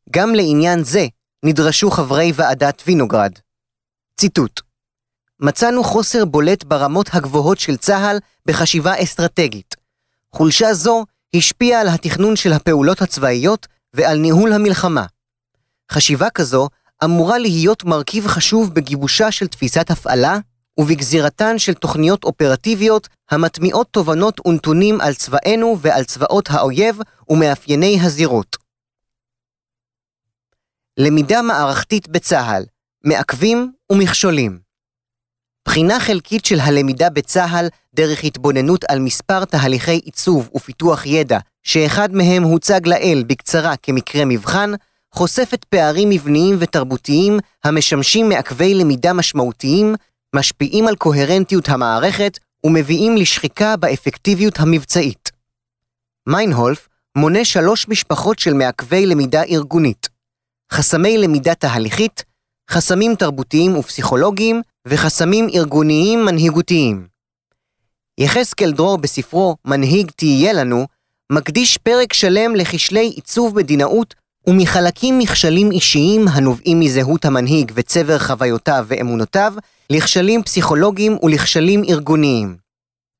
[0.09, 1.07] גם לעניין זה
[1.45, 3.31] נדרשו חברי ועדת וינוגרד.
[4.17, 4.61] ציטוט
[5.39, 9.75] מצאנו חוסר בולט ברמות הגבוהות של צה"ל בחשיבה אסטרטגית.
[10.31, 15.05] חולשה זו השפיעה על התכנון של הפעולות הצבאיות ועל ניהול המלחמה.
[15.91, 16.69] חשיבה כזו
[17.03, 20.37] אמורה להיות מרכיב חשוב בגיבושה של תפיסת הפעלה
[20.77, 28.57] ובגזירתן של תוכניות אופרטיביות המטמיעות תובנות ונתונים על צבאנו ועל צבאות האויב ומאפייני הזירות.
[30.97, 32.63] למידה מערכתית בצה"ל,
[33.03, 34.59] מעכבים ומכשולים.
[35.67, 42.43] בחינה חלקית של הלמידה בצה"ל דרך התבוננות על מספר תהליכי עיצוב ופיתוח ידע, שאחד מהם
[42.43, 44.71] הוצג לאל בקצרה כמקרה מבחן,
[45.11, 49.95] חושפת פערים מבניים ותרבותיים המשמשים מעכבי למידה משמעותיים,
[50.35, 55.31] משפיעים על קוהרנטיות המערכת ומביאים לשחיקה באפקטיביות המבצעית.
[56.29, 60.09] מיינהולף מונה שלוש משפחות של מעכבי למידה ארגונית.
[60.71, 62.23] חסמי למידה תהליכית,
[62.71, 67.07] חסמים תרבותיים ופסיכולוגיים וחסמים ארגוניים מנהיגותיים.
[68.19, 70.87] יחזקאל דרור בספרו "מנהיג תהיה לנו"
[71.31, 74.15] מקדיש פרק שלם לכשלי עיצוב מדינאות
[74.47, 79.53] ומחלקים מכשלים אישיים הנובעים מזהות המנהיג וצבר חוויותיו ואמונותיו,
[79.89, 82.57] לכשלים פסיכולוגיים ולכשלים ארגוניים.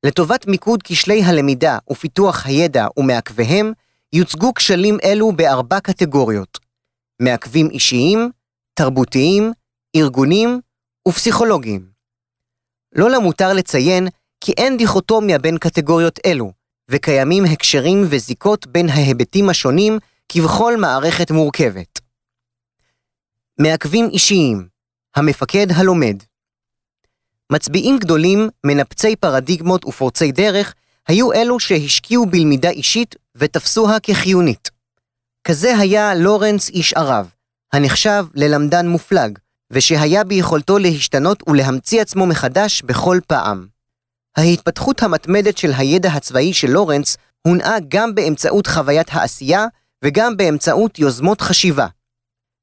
[0.06, 3.72] לטובת מיקוד כשלי הלמידה ופיתוח הידע ומעכביהם,
[4.12, 6.58] יוצגו כשלים אלו בארבע קטגוריות
[7.22, 8.30] מעכבים אישיים,
[8.74, 9.52] תרבותיים,
[9.96, 10.60] ארגונים
[11.08, 11.88] ופסיכולוגיים.
[12.94, 14.08] לא למותר לציין
[14.40, 16.52] כי אין דיכוטומיה בין קטגוריות אלו,
[16.90, 19.98] וקיימים הקשרים וזיקות בין ההיבטים השונים
[20.28, 22.00] כבכל מערכת מורכבת.
[23.60, 24.68] מעכבים אישיים,
[25.16, 26.16] המפקד הלומד.
[27.52, 30.74] מצביעים גדולים, מנפצי פרדיגמות ופורצי דרך,
[31.08, 34.70] היו אלו שהשקיעו בלמידה אישית ותפסוה כחיונית.
[35.44, 37.30] כזה היה לורנס איש ערב,
[37.72, 39.38] הנחשב ללמדן מופלג,
[39.70, 43.66] ושהיה ביכולתו להשתנות ולהמציא עצמו מחדש בכל פעם.
[44.36, 49.66] ההתפתחות המתמדת של הידע הצבאי של לורנס הונעה גם באמצעות חוויית העשייה
[50.04, 51.86] וגם באמצעות יוזמות חשיבה.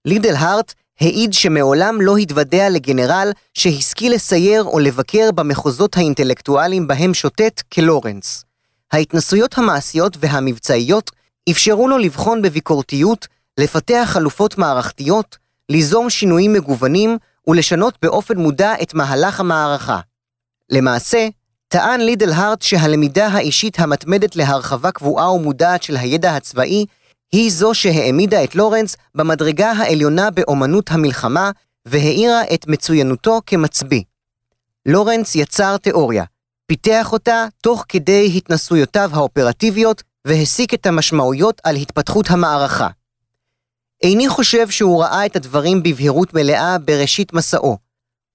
[0.06, 7.62] לידל הארט העיד שמעולם לא התוודע לגנרל שהשכיל לסייר או לבקר במחוזות האינטלקטואליים בהם שוטט
[7.74, 8.46] כלורנס.
[8.92, 11.12] ההתנסויות המעשיות והמבצעיות
[11.52, 13.28] אפשרו לו לבחון בביקורתיות,
[13.60, 15.38] לפתח חלופות מערכתיות,
[15.70, 20.00] ליזום שינויים מגוונים ולשנות באופן מודע את מהלך המערכה.
[20.70, 21.28] למעשה,
[21.68, 26.86] טען לידל הארט שהלמידה האישית המתמדת להרחבה קבועה ומודעת של הידע הצבאי
[27.34, 31.52] היא זו שהעמידה את לורנס במדרגה העליונה באומנות המלחמה
[31.86, 34.04] והאירה את מצוינותו כמצביא.
[34.86, 36.24] לורנס יצר תיאוריה,
[36.66, 42.88] פיתח אותה תוך כדי התנסויותיו האופרטיביות והסיק את המשמעויות על התפתחות המערכה.
[44.04, 47.78] איני חושב שהוא ראה את הדברים בבהירות מלאה בראשית מסעו,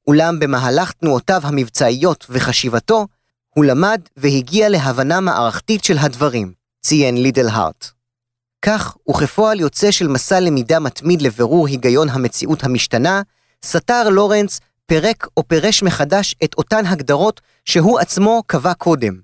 [0.06, 3.06] אולם במהלך תנועותיו המבצעיות וחשיבתו,
[3.54, 7.97] הוא למד והגיע להבנה מערכתית של הדברים, ציין לידל הארט.
[8.62, 13.22] כך, וכפועל יוצא של מסע למידה מתמיד לבירור היגיון המציאות המשתנה,
[13.64, 19.14] סתר לורנס פירק או פירש מחדש את אותן הגדרות שהוא עצמו קבע קודם.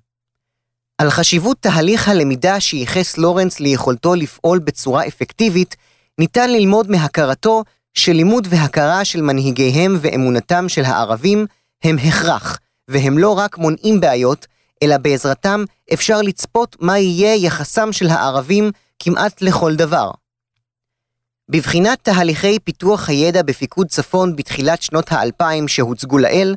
[0.99, 5.77] על חשיבות תהליך הלמידה שייחס לורנס ליכולתו לפעול בצורה אפקטיבית,
[6.19, 11.47] ניתן ללמוד מהכרתו שלימוד והכרה של מנהיגיהם ואמונתם של הערבים
[11.85, 14.47] הם הכרח, והם לא רק מונעים בעיות,
[14.83, 18.71] אלא בעזרתם אפשר לצפות מה יהיה יחסם של הערבים
[19.05, 20.11] כמעט לכל דבר.
[21.49, 26.55] בבחינת תהליכי פיתוח הידע בפיקוד צפון בתחילת שנות האלפיים שהוצגו לעיל,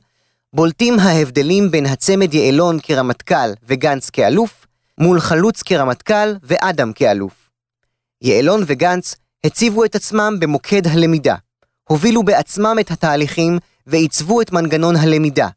[0.54, 4.66] בולטים ההבדלים בין הצמד יעלון כרמטכ"ל וגנץ כאלוף,
[5.00, 7.50] מול חלוץ כרמטכ"ל ואדם כאלוף.
[8.22, 11.36] יעלון וגנץ הציבו את עצמם במוקד הלמידה,
[11.90, 13.58] הובילו בעצמם את התהליכים
[13.88, 15.48] ועיצבו את מנגנון הלמידה,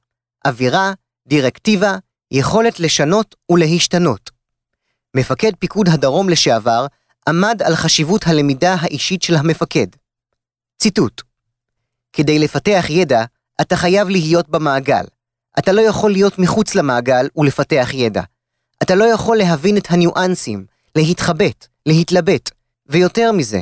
[0.46, 0.92] אווירה,
[1.28, 1.96] דירקטיבה,
[2.30, 4.39] יכולת לשנות ולהשתנות.
[5.16, 6.86] מפקד פיקוד הדרום לשעבר
[7.28, 9.86] עמד על חשיבות הלמידה האישית של המפקד.
[10.78, 11.22] ציטוט:
[12.12, 13.24] כדי לפתח ידע,
[13.60, 15.04] אתה חייב להיות במעגל.
[15.58, 18.22] אתה לא יכול להיות מחוץ למעגל ולפתח ידע.
[18.82, 22.50] אתה לא יכול להבין את הניואנסים, להתחבט, להתלבט,
[22.86, 23.60] ויותר מזה,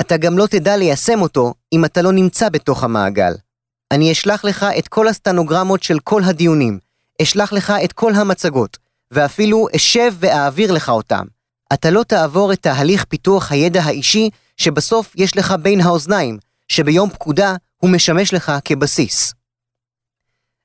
[0.00, 3.32] אתה גם לא תדע ליישם אותו אם אתה לא נמצא בתוך המעגל.
[3.90, 6.78] אני אשלח לך את כל הסטנוגרמות של כל הדיונים,
[7.22, 8.78] אשלח לך את כל המצגות,
[9.10, 11.24] ואפילו אשב ואעביר לך אותם.
[11.72, 17.56] אתה לא תעבור את תהליך פיתוח הידע האישי שבסוף יש לך בין האוזניים, שביום פקודה
[17.76, 19.34] הוא משמש לך כבסיס.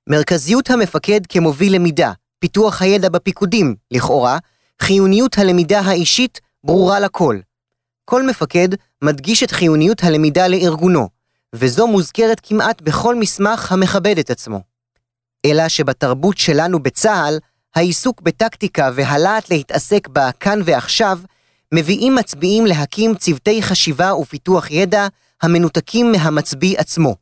[0.10, 4.38] מרכזיות המפקד כמוביל למידה, פיתוח הידע בפיקודים, לכאורה,
[4.82, 7.40] חיוניות הלמידה האישית ברורה לכל.
[8.06, 8.70] כל מפקד
[9.02, 11.10] מדגיש את חיוניות הלמידה לארגונו,
[11.56, 14.62] וזו מוזכרת כמעט בכל מסמך המכבד את עצמו.
[15.46, 17.38] אלא שבתרבות שלנו בצה"ל,
[17.76, 21.20] העיסוק בטקטיקה והלהט להתעסק בכאן ועכשיו,
[21.74, 25.08] מביאים מצביעים להקים צוותי חשיבה ופיתוח ידע
[25.42, 27.16] המנותקים מהמצביא עצמו.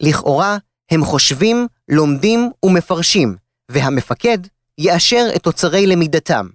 [0.00, 0.58] לכאורה,
[0.90, 3.36] הם חושבים, לומדים ומפרשים,
[3.68, 4.38] והמפקד
[4.78, 6.48] יאשר את תוצרי למידתם.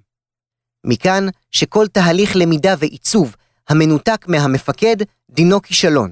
[0.84, 3.36] מכאן שכל תהליך למידה ועיצוב
[3.70, 4.96] המנותק מהמפקד
[5.32, 6.12] דינו כישלון.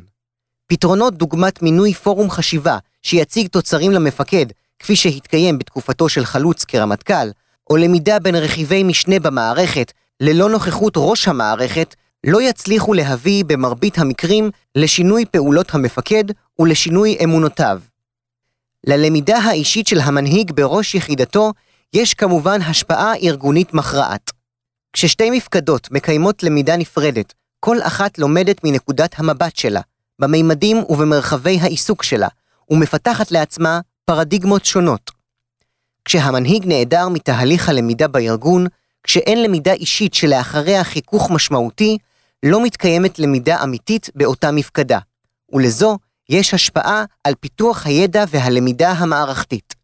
[0.68, 4.46] פתרונות דוגמת מינוי פורום חשיבה שיציג תוצרים למפקד,
[4.80, 7.30] כפי שהתקיים בתקופתו של חלוץ כרמטכ"ל,
[7.70, 14.52] או למידה בין רכיבי משנה במערכת ללא נוכחות ראש המערכת, לא יצליחו להביא במרבית המקרים
[14.76, 16.24] לשינוי פעולות המפקד
[16.60, 17.80] ולשינוי אמונותיו.
[18.88, 21.54] ללמידה האישית של המנהיג בראש יחידתו
[21.94, 24.32] יש כמובן השפעה ארגונית מכרעת.
[24.94, 29.82] כששתי מפקדות מקיימות למידה נפרדת, כל אחת לומדת מנקודת המבט שלה,
[30.20, 32.28] במימדים ובמרחבי העיסוק שלה,
[32.70, 35.12] ומפתחת לעצמה פרדיגמות שונות.
[36.06, 38.68] כשהמנהיג נעדר מתהליך הלמידה בארגון,
[39.04, 41.98] כשאין למידה אישית שלאחריה חיכוך משמעותי,
[42.44, 45.00] לא מתקיימת למידה אמיתית באותה מפקדה,
[45.54, 45.98] ולזו
[46.30, 49.76] יש השפעה על פיתוח הידע והלמידה המערכתית.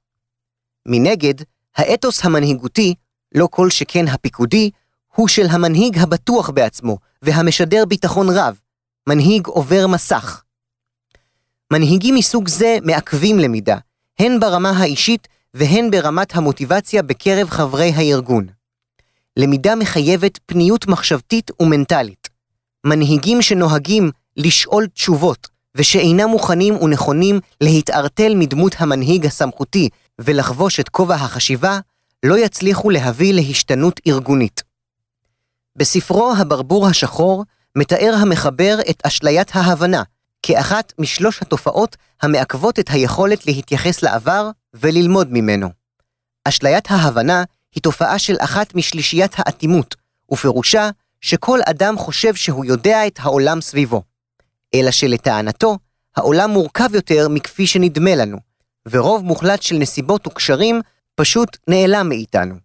[0.88, 1.34] מנגד,
[1.76, 2.95] האתוס המנהיגותי,
[3.36, 4.69] לא כל שכן הפיקודי,
[5.15, 8.59] הוא של המנהיג הבטוח בעצמו והמשדר ביטחון רב,
[9.09, 10.43] מנהיג עובר מסך.
[11.73, 13.78] מנהיגים מסוג זה מעכבים למידה,
[14.20, 18.47] הן ברמה האישית והן ברמת המוטיבציה בקרב חברי הארגון.
[19.38, 22.30] למידה מחייבת פניות מחשבתית ומנטלית.
[22.86, 29.89] מנהיגים שנוהגים לשאול תשובות ושאינם מוכנים ונכונים להתערטל מדמות המנהיג הסמכותי
[30.20, 31.80] ולחבוש את כובע החשיבה,
[32.26, 34.63] לא יצליחו להביא להשתנות ארגונית.
[35.76, 37.43] בספרו הברבור השחור
[37.76, 40.03] מתאר המחבר את אשליית ההבנה
[40.47, 45.69] כאחת משלוש התופעות המעכבות את היכולת להתייחס לעבר וללמוד ממנו.
[46.43, 47.43] אשליית ההבנה
[47.75, 49.95] היא תופעה של אחת משלישיית האטימות,
[50.31, 50.89] ופירושה
[51.21, 54.01] שכל אדם חושב שהוא יודע את העולם סביבו.
[54.73, 55.77] אלא שלטענתו,
[56.15, 58.37] העולם מורכב יותר מכפי שנדמה לנו,
[58.89, 60.81] ורוב מוחלט של נסיבות וקשרים
[61.15, 62.55] פשוט נעלם מאיתנו.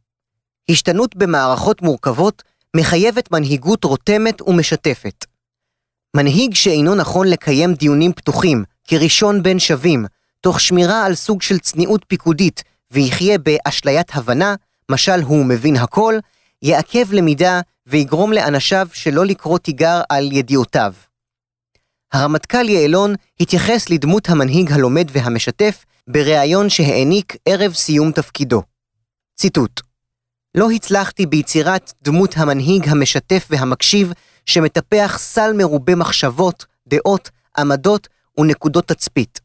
[0.70, 2.42] השתנות במערכות מורכבות
[2.76, 5.24] מחייבת מנהיגות רותמת ומשתפת.
[6.16, 10.04] מנהיג שאינו נכון לקיים דיונים פתוחים, כראשון בין שווים,
[10.40, 14.54] תוך שמירה על סוג של צניעות פיקודית, ויחיה באשליית הבנה,
[14.90, 16.14] משל הוא מבין הכל,
[16.62, 20.92] יעכב למידה ויגרום לאנשיו שלא לקרוא תיגר על ידיעותיו.
[22.12, 28.62] הרמטכ"ל יעלון התייחס לדמות המנהיג הלומד והמשתף בריאיון שהעניק ערב סיום תפקידו.
[29.36, 29.80] ציטוט:
[30.54, 34.12] לא הצלחתי ביצירת דמות המנהיג המשתף והמקשיב
[34.47, 39.41] שמטפח סל מרובה מחשבות, דעות, עמדות ונקודות תצפית.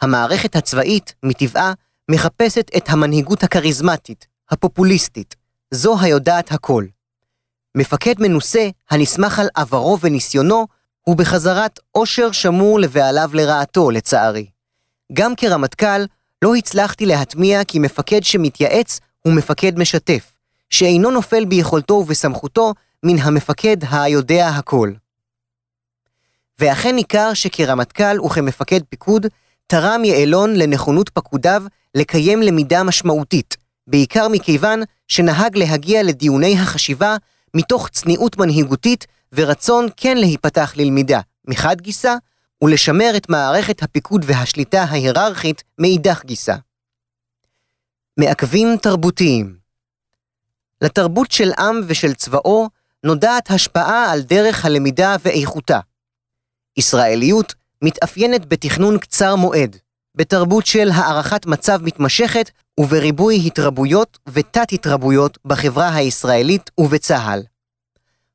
[0.00, 1.72] המערכת הצבאית, מטבעה,
[2.10, 5.36] מחפשת את המנהיגות הכריזמטית, הפופוליסטית,
[5.70, 6.84] זו היודעת הכל.
[7.74, 10.66] מפקד מנוסה, הנסמך על עברו וניסיונו,
[11.00, 14.46] הוא בחזרת עושר שמור לבעליו לרעתו, לצערי.
[15.12, 16.04] גם כרמטכ"ל,
[16.42, 20.32] לא הצלחתי להטמיע כי מפקד שמתייעץ הוא מפקד משתף,
[20.70, 24.92] שאינו נופל ביכולתו ובסמכותו מן המפקד היודע הכל.
[26.58, 29.26] ואכן ניכר שכרמטכ"ל וכמפקד פיקוד,
[29.66, 31.62] תרם יעלון לנכונות פקודיו
[31.94, 37.16] לקיים למידה משמעותית, בעיקר מכיוון שנהג להגיע לדיוני החשיבה
[37.54, 42.14] מתוך צניעות מנהיגותית ורצון כן להיפתח ללמידה, מחד גיסא,
[42.62, 46.56] ולשמר את מערכת הפיקוד והשליטה ההיררכית מאידך גיסא.
[48.16, 49.56] מעכבים תרבותיים
[50.80, 52.68] לתרבות של עם ושל צבאו
[53.04, 55.78] נודעת השפעה על דרך הלמידה ואיכותה.
[56.76, 59.76] ישראליות מתאפיינת בתכנון קצר מועד,
[60.14, 67.42] בתרבות של הערכת מצב מתמשכת ובריבוי התרבויות ותת-התרבויות בחברה הישראלית ובצה"ל.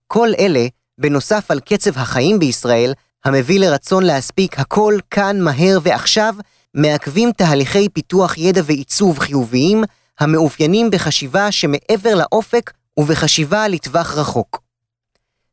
[0.07, 2.93] כל אלה, בנוסף על קצב החיים בישראל,
[3.25, 6.35] המביא לרצון להספיק הכל כאן, מהר ועכשיו,
[6.73, 9.83] מעכבים תהליכי פיתוח ידע ועיצוב חיוביים,
[10.19, 14.61] המאופיינים בחשיבה שמעבר לאופק ובחשיבה לטווח רחוק.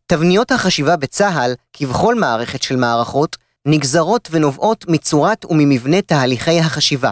[0.07, 3.37] תבניות החשיבה בצה"ל, כבכל מערכת של מערכות,
[3.67, 7.11] נגזרות ונובעות מצורת וממבנה תהליכי החשיבה.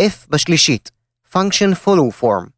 [0.00, 0.90] F בשלישית,
[1.32, 2.48] Function Follow Form.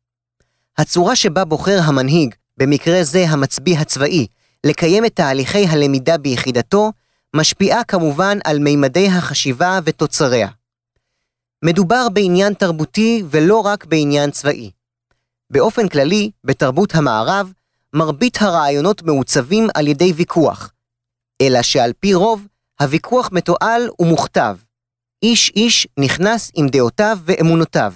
[0.78, 4.26] הצורה שבה בוחר המנהיג, במקרה זה המצביא הצבאי,
[4.66, 6.92] לקיים את תהליכי הלמידה ביחידתו,
[7.36, 10.48] משפיעה כמובן על מימדי החשיבה ותוצריה.
[11.64, 14.70] מדובר בעניין תרבותי ולא רק בעניין צבאי.
[15.50, 17.52] באופן כללי, בתרבות המערב,
[17.94, 20.72] מרבית הרעיונות מעוצבים על ידי ויכוח,
[21.42, 22.46] אלא שעל פי רוב,
[22.80, 24.56] הוויכוח מתועל ומוכתב.
[25.22, 27.94] איש איש נכנס עם דעותיו ואמונותיו.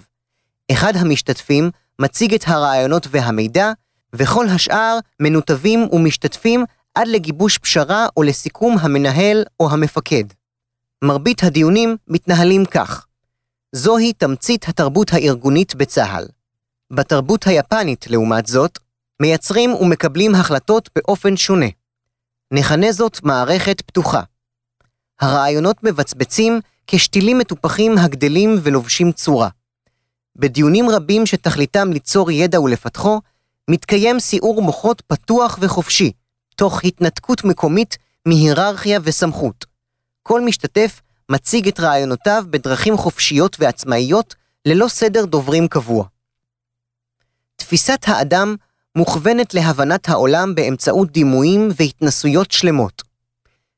[0.72, 3.72] אחד המשתתפים מציג את הרעיונות והמידע,
[4.14, 10.24] וכל השאר מנותבים ומשתתפים עד לגיבוש פשרה או לסיכום המנהל או המפקד.
[11.04, 13.06] מרבית הדיונים מתנהלים כך.
[13.72, 16.26] זוהי תמצית התרבות הארגונית בצה"ל.
[16.92, 18.78] בתרבות היפנית, לעומת זאת,
[19.22, 21.66] מייצרים ומקבלים החלטות באופן שונה.
[22.52, 24.22] נכנה זאת מערכת פתוחה.
[25.20, 29.48] הרעיונות מבצבצים כשתילים מטופחים הגדלים ולובשים צורה.
[30.36, 33.20] בדיונים רבים שתכליתם ליצור ידע ולפתחו,
[33.70, 36.12] מתקיים סיעור מוחות פתוח וחופשי,
[36.56, 39.64] תוך התנתקות מקומית מהיררכיה וסמכות.
[40.22, 44.34] כל משתתף מציג את רעיונותיו בדרכים חופשיות ועצמאיות,
[44.66, 46.04] ללא סדר דוברים קבוע.
[47.74, 48.56] תפיסת האדם
[48.96, 53.02] מוכוונת להבנת העולם באמצעות דימויים והתנסויות שלמות.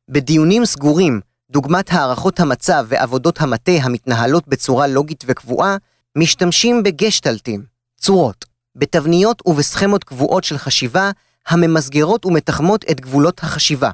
[0.08, 1.20] בדיונים סגורים,
[1.50, 5.76] דוגמת הערכות המצב ועבודות המטה המתנהלות בצורה לוגית וקבועה,
[6.18, 7.64] משתמשים בגשטלטים,
[8.00, 8.44] צורות,
[8.74, 11.10] בתבניות ובסכמות קבועות של חשיבה
[11.46, 13.90] הממסגרות ומתחמות את גבולות החשיבה.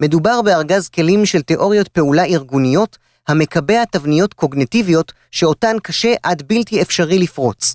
[0.00, 2.98] מדובר בארגז כלים של תיאוריות פעולה ארגוניות
[3.28, 7.74] המקבע תבניות קוגנטיביות שאותן קשה עד בלתי אפשרי לפרוץ.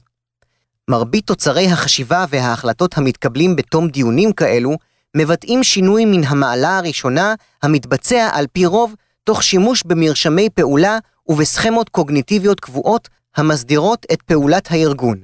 [0.89, 4.77] מרבית תוצרי החשיבה וההחלטות המתקבלים בתום דיונים כאלו
[5.17, 12.59] מבטאים שינוי מן המעלה הראשונה המתבצע על פי רוב תוך שימוש במרשמי פעולה ובסכמות קוגניטיביות
[12.59, 15.21] קבועות המסדירות את פעולת הארגון.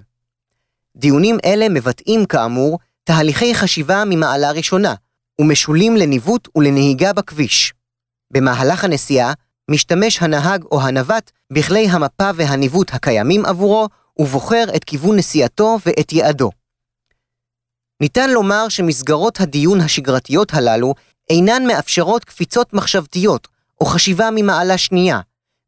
[0.96, 4.94] דיונים אלה מבטאים כאמור תהליכי חשיבה ממעלה ראשונה,
[5.40, 7.74] ומשולים לניווט ולנהיגה בכביש.
[8.32, 9.34] במהלך הנסיעה
[9.72, 13.88] משתמש הנהג או הנווט בכלי המפה והניווט הקיימים עבורו,
[14.20, 16.50] ובוחר את כיוון נסיעתו ואת יעדו.
[18.02, 20.94] ניתן לומר שמסגרות הדיון השגרתיות הללו
[21.30, 23.48] אינן מאפשרות קפיצות מחשבתיות
[23.82, 25.20] או חשיבה ממעלה שנייה,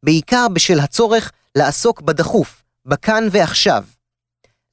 [0.04, 3.84] בעיקר בשל הצורך לעסוק בדחוף, בכאן ועכשיו.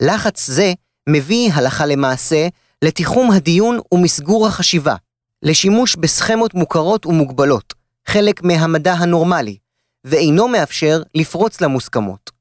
[0.02, 0.74] לחץ זה
[1.10, 2.48] מביא הלכה למעשה
[2.82, 4.96] לתיחום הדיון ומסגור החשיבה,
[5.44, 7.74] לשימוש בסכמות מוכרות ומוגבלות,
[8.08, 9.58] חלק מהמדע הנורמלי,
[10.04, 12.33] ואינו מאפשר לפרוץ למוסכמות.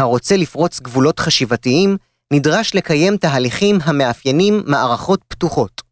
[0.00, 1.96] הרוצה לפרוץ גבולות חשיבתיים,
[2.32, 5.82] נדרש לקיים תהליכים המאפיינים מערכות פתוחות.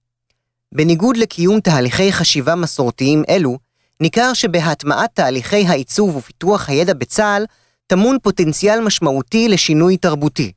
[0.74, 3.58] בניגוד לקיום תהליכי חשיבה מסורתיים אלו,
[4.00, 7.44] ניכר שבהטמעת תהליכי העיצוב ופיתוח הידע בצה"ל,
[7.86, 10.52] טמון פוטנציאל משמעותי לשינוי תרבותי.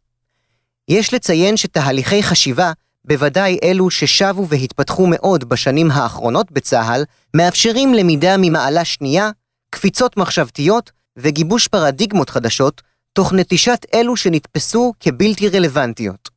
[0.88, 2.72] יש לציין שתהליכי חשיבה,
[3.06, 7.04] בוודאי אלו ששבו והתפתחו מאוד בשנים האחרונות בצה"ל,
[7.36, 9.30] מאפשרים למידה ממעלה שנייה,
[9.70, 12.82] קפיצות מחשבתיות וגיבוש פרדיגמות חדשות,
[13.14, 16.30] תוך נטישת אלו שנתפסו כבלתי רלוונטיות.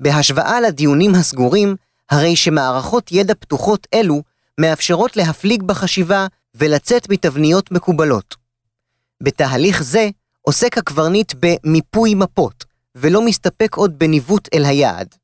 [0.00, 1.76] בהשוואה לדיונים הסגורים,
[2.10, 4.22] הרי שמערכות ידע פתוחות אלו
[4.60, 8.34] מאפשרות להפליג בחשיבה ולצאת מתבניות מקובלות.
[9.22, 10.08] בתהליך זה
[10.42, 12.64] עוסק הקברניט במיפוי מפות,
[12.94, 15.14] ולא מסתפק עוד בניווט אל היעד.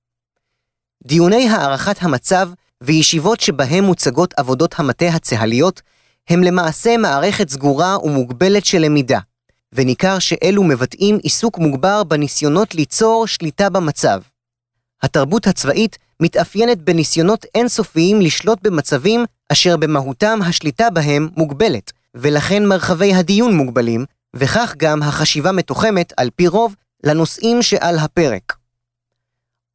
[1.06, 5.82] דיוני הערכת המצב וישיבות שבהם מוצגות עבודות המטה הצה"ליות
[6.28, 9.20] הם למעשה מערכת סגורה ומוגבלת של למידה,
[9.72, 14.20] וניכר שאלו מבטאים עיסוק מוגבר בניסיונות ליצור שליטה במצב.
[15.02, 23.56] התרבות הצבאית מתאפיינת בניסיונות אינסופיים לשלוט במצבים אשר במהותם השליטה בהם מוגבלת, ולכן מרחבי הדיון
[23.56, 24.04] מוגבלים,
[24.36, 28.56] וכך גם החשיבה מתוחמת, על פי רוב, לנושאים שעל הפרק.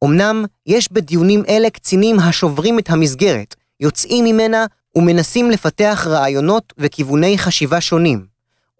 [0.04, 7.80] אמנם יש בדיונים אלה קצינים השוברים את המסגרת, יוצאים ממנה ומנסים לפתח רעיונות וכיווני חשיבה
[7.80, 8.26] שונים.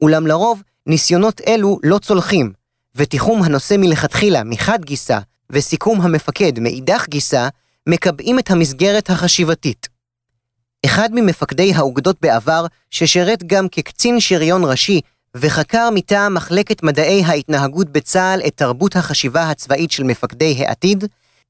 [0.02, 2.52] אולם לרוב, ניסיונות אלו לא צולחים,
[2.94, 5.18] ותיחום הנושא מלכתחילה מחד גיסא,
[5.50, 7.48] וסיכום המפקד מאידך גיסא,
[7.88, 9.88] מקבעים את המסגרת החשיבתית.
[10.86, 15.00] אחד ממפקדי האוגדות בעבר, ששירת גם כקצין שריון ראשי,
[15.36, 21.04] וחקר מטעם מחלקת מדעי ההתנהגות בצה"ל את תרבות החשיבה הצבאית של מפקדי העתיד,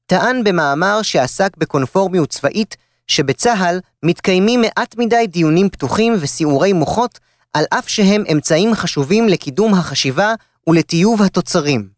[0.05, 2.77] טען במאמר שעסק בקונפורמיות צבאית,
[3.07, 7.19] שבצה"ל מתקיימים מעט מדי דיונים פתוחים וסיעורי מוחות,
[7.57, 10.33] על אף שהם אמצעים חשובים לקידום החשיבה
[10.67, 11.89] ולטיוב התוצרים.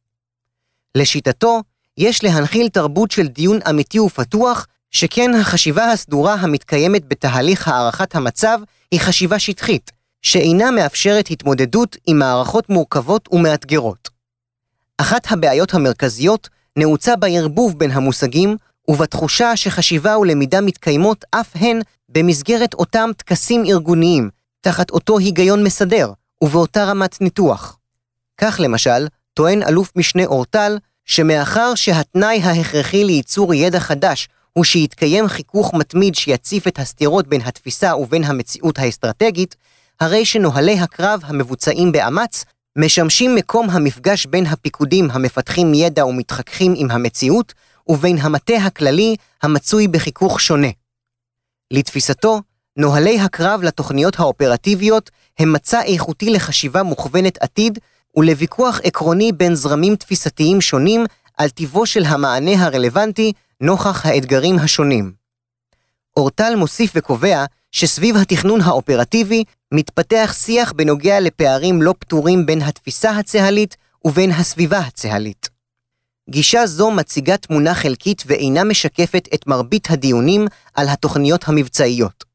[0.95, 1.62] לשיטתו,
[1.97, 8.60] יש להנחיל תרבות של דיון אמיתי ופתוח, שכן החשיבה הסדורה המתקיימת בתהליך הערכת המצב
[8.91, 9.91] היא חשיבה שטחית,
[10.22, 14.10] שאינה מאפשרת התמודדות עם מערכות מורכבות ומאתגרות.
[14.97, 18.57] אחת הבעיות המרכזיות נעוצה בערבוב בין המושגים
[18.88, 24.30] ובתחושה שחשיבה ולמידה מתקיימות אף הן במסגרת אותם טקסים ארגוניים,
[24.62, 26.12] תחת אותו היגיון מסדר
[26.43, 27.78] ובאותה רמת ניתוח.
[28.38, 35.74] כך למשל, טוען אלוף משנה אורטל, שמאחר שהתנאי ההכרחי לייצור ידע חדש הוא שיתקיים חיכוך
[35.74, 39.55] מתמיד שיציף את הסתירות בין התפיסה ובין המציאות האסטרטגית,
[39.99, 42.45] הרי שנוהלי הקרב המבוצעים באמץ
[42.76, 47.53] משמשים מקום המפגש בין הפיקודים המפתחים ידע ומתחככים עם המציאות,
[47.88, 50.68] ובין המטה הכללי המצוי בחיכוך שונה.
[51.72, 52.41] לתפיסתו,
[52.78, 55.09] נוהלי הקרב לתוכניות האופרטיביות
[55.39, 57.80] הם מצע איכותי לחשיבה מוכוונת עתיד
[58.15, 61.05] ולוויכוח עקרוני בין זרמים תפיסתיים שונים
[61.38, 65.13] על טיבו של המענה הרלוונטי נוכח האתגרים השונים.
[66.17, 69.43] אורטל מוסיף וקובע שסביב התכנון האופרטיבי
[69.74, 75.49] מתפתח שיח בנוגע לפערים לא פתורים בין התפיסה הצה"לית ובין הסביבה הצה"לית.
[76.30, 82.28] גישה זו מציגה תמונה חלקית ואינה משקפת את מרבית הדיונים על התוכניות המבצעיות.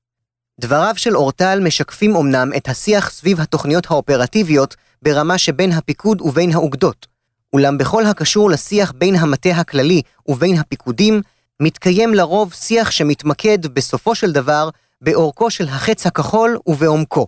[0.60, 7.06] דבריו של אורטל משקפים אמנם את השיח סביב התוכניות האופרטיביות ברמה שבין הפיקוד ובין האוגדות,
[7.52, 11.22] אולם בכל הקשור לשיח בין המטה הכללי ובין הפיקודים,
[11.60, 14.68] מתקיים לרוב שיח שמתמקד בסופו של דבר
[15.00, 17.26] באורכו של החץ הכחול ובעומקו.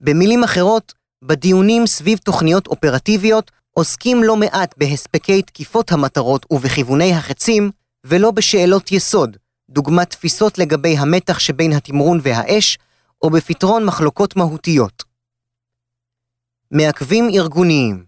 [0.00, 7.70] במילים אחרות, בדיונים סביב תוכניות אופרטיביות עוסקים לא מעט בהספקי תקיפות המטרות ובכיווני החצים,
[8.06, 9.36] ולא בשאלות יסוד,
[9.74, 12.78] דוגמת תפיסות לגבי המתח שבין התמרון והאש,
[13.22, 15.02] או בפתרון מחלוקות מהותיות.
[16.70, 18.04] מעכבים ארגוניים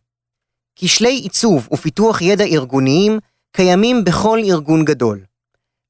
[0.76, 3.18] כשלי עיצוב ופיתוח ידע ארגוניים
[3.52, 5.24] קיימים בכל ארגון גדול.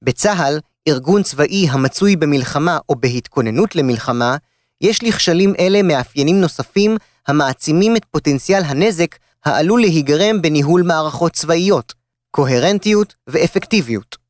[0.02, 0.58] בצה"ל,
[0.88, 4.36] ארגון צבאי המצוי במלחמה או בהתכוננות למלחמה,
[4.80, 6.96] יש לכשלים אלה מאפיינים נוספים
[7.28, 11.94] המעצימים את פוטנציאל הנזק העלול להיגרם בניהול מערכות צבאיות,
[12.30, 14.25] קוהרנטיות ואפקטיביות.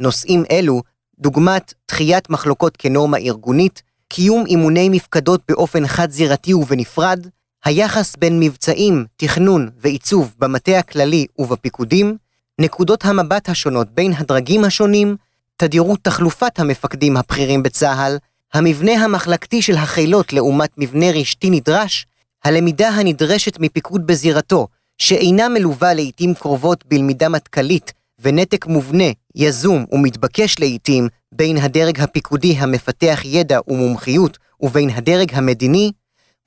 [0.00, 0.82] נושאים אלו,
[1.18, 7.26] דוגמת דחיית מחלוקות כנורמה ארגונית, קיום אימוני מפקדות באופן חד-זירתי ובנפרד,
[7.64, 12.16] היחס בין מבצעים, תכנון ועיצוב במטה הכללי ובפיקודים,
[12.60, 15.16] נקודות המבט השונות בין הדרגים השונים,
[15.56, 18.18] תדירות תחלופת המפקדים הבכירים בצה"ל,
[18.54, 22.06] המבנה המחלקתי של החילות לעומת מבנה רשתי נדרש,
[22.44, 29.04] הלמידה הנדרשת מפיקוד בזירתו, שאינה מלווה לעיתים קרובות בלמידה מטכ"לית ונתק מובנה,
[29.34, 35.92] יזום ומתבקש לעיתים בין הדרג הפיקודי המפתח ידע ומומחיות ובין הדרג המדיני,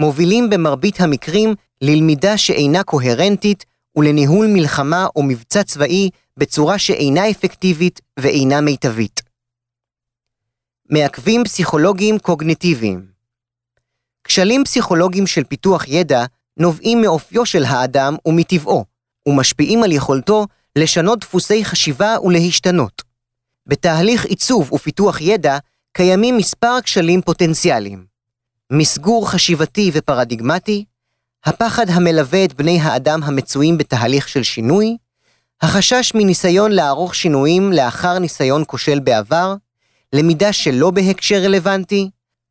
[0.01, 3.65] מובילים במרבית המקרים ללמידה שאינה קוהרנטית
[3.95, 9.21] ולניהול מלחמה או מבצע צבאי בצורה שאינה אפקטיבית ואינה מיטבית.
[10.89, 13.13] מעכבים פסיכולוגיים קוגניטיביים
[14.23, 16.25] כשלים פסיכולוגיים של פיתוח ידע
[16.57, 18.85] נובעים מאופיו של האדם ומטבעו,
[19.27, 20.47] ומשפיעים על יכולתו
[20.77, 23.01] לשנות דפוסי חשיבה ולהשתנות.
[23.67, 25.57] בתהליך עיצוב ופיתוח ידע
[25.93, 28.05] קיימים מספר כשלים פוטנציאליים.
[28.71, 30.85] מסגור חשיבתי ופרדיגמטי,
[31.45, 34.97] הפחד המלווה את בני האדם המצויים בתהליך של שינוי,
[35.61, 39.55] החשש מניסיון לערוך שינויים לאחר ניסיון כושל בעבר,
[40.13, 42.09] למידה שלא בהקשר רלוונטי,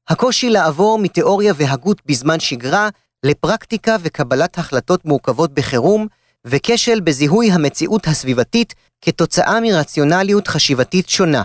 [0.09, 2.89] הקושי לעבור מתיאוריה והגות בזמן שגרה
[3.23, 6.07] לפרקטיקה וקבלת החלטות מורכבות בחירום,
[6.47, 11.43] וכשל בזיהוי המציאות הסביבתית כתוצאה מרציונליות חשיבתית שונה.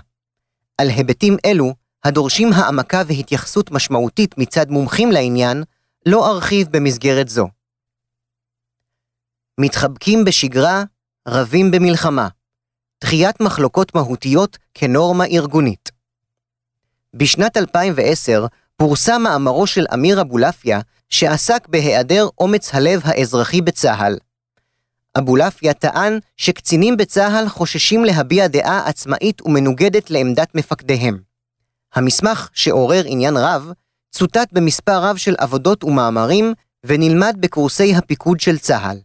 [0.77, 1.73] על היבטים אלו,
[2.03, 5.63] הדורשים העמקה והתייחסות משמעותית מצד מומחים לעניין,
[6.05, 7.47] לא ארחיב במסגרת זו.
[9.59, 10.83] מתחבקים בשגרה,
[11.27, 12.27] רבים במלחמה.
[13.03, 15.91] דחיית מחלוקות מהותיות כנורמה ארגונית.
[17.13, 18.45] בשנת 2010
[18.77, 20.79] פורסם מאמרו של אמיר אבולעפיה,
[21.09, 24.17] שעסק בהיעדר אומץ הלב האזרחי בצה"ל.
[25.18, 31.18] אבולעפיה טען שקצינים בצה"ל חוששים להביע דעה עצמאית ומנוגדת לעמדת מפקדיהם.
[31.95, 33.72] המסמך, שעורר עניין רב,
[34.11, 36.53] צוטט במספר רב של עבודות ומאמרים
[36.86, 38.97] ונלמד בקורסי הפיקוד של צה"ל.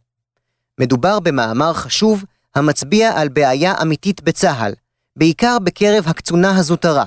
[0.80, 4.72] מדובר במאמר חשוב המצביע על בעיה אמיתית בצה"ל,
[5.16, 7.04] בעיקר בקרב הקצונה הזוטרה.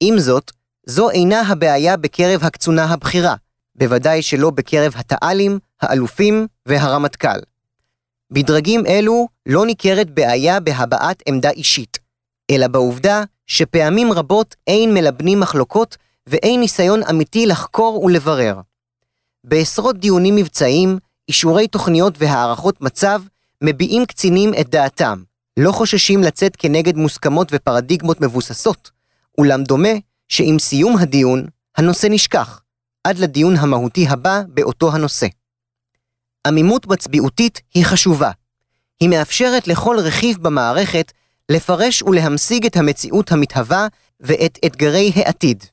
[0.00, 0.50] עם זאת,
[0.86, 3.34] זו אינה הבעיה בקרב הקצונה הבכירה,
[3.74, 7.38] בוודאי שלא בקרב התא"לים, האלופים והרמטכ"ל.
[8.30, 11.98] בדרגים אלו לא ניכרת בעיה בהבעת עמדה אישית,
[12.50, 18.60] אלא בעובדה שפעמים רבות אין מלבנים מחלוקות ואין ניסיון אמיתי לחקור ולברר.
[19.44, 20.98] בעשרות דיונים מבצעיים,
[21.28, 23.22] אישורי תוכניות והערכות מצב,
[23.64, 25.22] מביעים קצינים את דעתם,
[25.56, 28.90] לא חוששים לצאת כנגד מוסכמות ופרדיגמות מבוססות,
[29.38, 29.88] אולם דומה
[30.28, 32.60] שעם סיום הדיון, הנושא נשכח,
[33.04, 35.26] עד לדיון המהותי הבא באותו הנושא.
[36.46, 38.30] עמימות מצביעותית היא חשובה.
[39.00, 41.12] היא מאפשרת לכל רכיב במערכת
[41.48, 43.86] לפרש ולהמשיג את המציאות המתהווה
[44.20, 45.64] ואת אתגרי העתיד.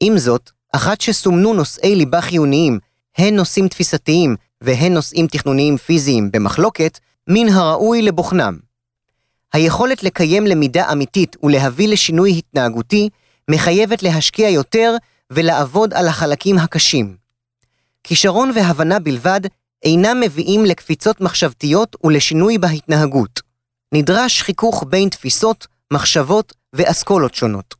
[0.00, 2.78] עם זאת, אחת שסומנו נושאי ליבה חיוניים,
[3.18, 6.98] הן נושאים תפיסתיים והן נושאים תכנוניים פיזיים במחלוקת,
[7.28, 8.58] מן הראוי לבוחנם.
[9.52, 13.08] היכולת לקיים למידה אמיתית ולהביא לשינוי התנהגותי
[13.50, 14.96] מחייבת להשקיע יותר
[15.30, 17.16] ולעבוד על החלקים הקשים.
[18.04, 19.40] כישרון והבנה בלבד
[19.82, 23.40] אינם מביאים לקפיצות מחשבתיות ולשינוי בהתנהגות.
[23.94, 27.74] נדרש חיכוך בין תפיסות, מחשבות ואסכולות שונות.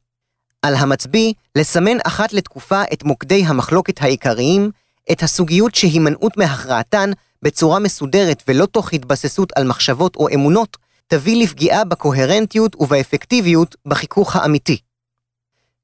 [0.63, 4.71] על המצביא לסמן אחת לתקופה את מוקדי המחלוקת העיקריים,
[5.13, 7.11] את הסוגיות שהימנעות מהכרעתן
[7.43, 10.77] בצורה מסודרת ולא תוך התבססות על מחשבות או אמונות,
[11.07, 14.79] תביא לפגיעה בקוהרנטיות ובאפקטיביות בחיכוך האמיתי.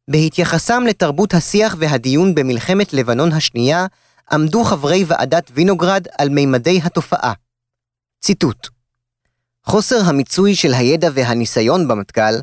[0.08, 3.86] בהתייחסם לתרבות השיח והדיון במלחמת לבנון השנייה,
[4.32, 7.32] עמדו חברי ועדת וינוגרד על מימדי התופעה.
[8.20, 8.68] ציטוט:
[9.64, 12.34] חוסר המיצוי של הידע והניסיון במטכ"ל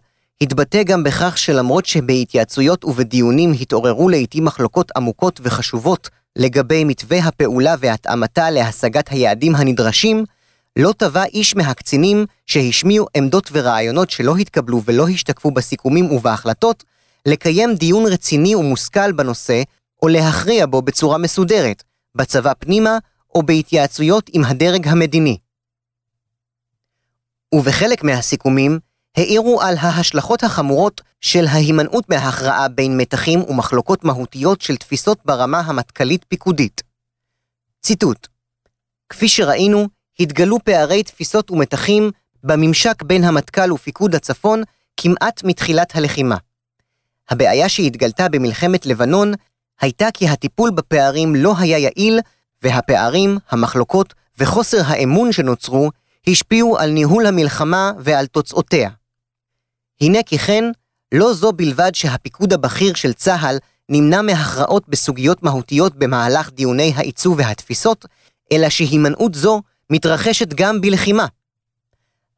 [0.41, 8.49] התבטא גם בכך שלמרות שבהתייעצויות ובדיונים התעוררו לעיתים מחלוקות עמוקות וחשובות לגבי מתווה הפעולה והתאמתה
[8.49, 10.25] להשגת היעדים הנדרשים,
[10.79, 16.83] לא תבע איש מהקצינים שהשמיעו עמדות ורעיונות שלא התקבלו ולא השתקפו בסיכומים ובהחלטות,
[17.25, 19.61] לקיים דיון רציני ומושכל בנושא,
[20.01, 21.83] או להכריע בו בצורה מסודרת,
[22.15, 22.97] בצבא פנימה
[23.35, 25.37] או בהתייעצויות עם הדרג המדיני.
[27.55, 28.79] ובחלק מהסיכומים,
[29.17, 36.83] העירו על ההשלכות החמורות של ההימנעות מהכרעה בין מתחים ומחלוקות מהותיות של תפיסות ברמה המטכ"לית-פיקודית.
[37.81, 38.27] ציטוט:
[39.09, 39.87] כפי שראינו,
[40.19, 42.11] התגלו פערי תפיסות ומתחים
[42.43, 44.63] בממשק בין המטכ"ל ופיקוד הצפון
[44.97, 46.37] כמעט מתחילת הלחימה.
[47.29, 49.33] הבעיה שהתגלתה במלחמת לבנון
[49.81, 52.19] הייתה כי הטיפול בפערים לא היה יעיל,
[52.63, 55.91] והפערים, המחלוקות וחוסר האמון שנוצרו
[56.27, 58.89] השפיעו על ניהול המלחמה ועל תוצאותיה.
[60.01, 60.63] הנה כי כן,
[61.11, 63.57] לא זו בלבד שהפיקוד הבכיר של צה"ל
[63.89, 68.05] נמנע מהכרעות בסוגיות מהותיות במהלך דיוני העיצוב והתפיסות,
[68.51, 71.25] אלא שהימנעות זו מתרחשת גם בלחימה.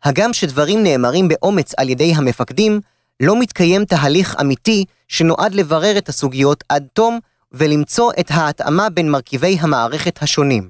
[0.04, 2.82] הגם שדברים נאמרים באומץ על ידי המפקדים,
[3.20, 7.20] לא מתקיים תהליך אמיתי שנועד לברר את הסוגיות עד תום
[7.52, 10.70] ולמצוא את ההתאמה בין מרכיבי המערכת השונים.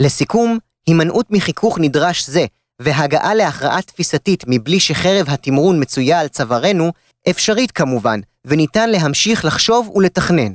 [0.00, 2.46] לסיכום, הימנעות מחיכוך נדרש זה
[2.80, 6.92] והגעה להכרעה תפיסתית מבלי שחרב התמרון מצויה על צווארנו,
[7.30, 10.52] אפשרית כמובן, וניתן להמשיך לחשוב ולתכנן.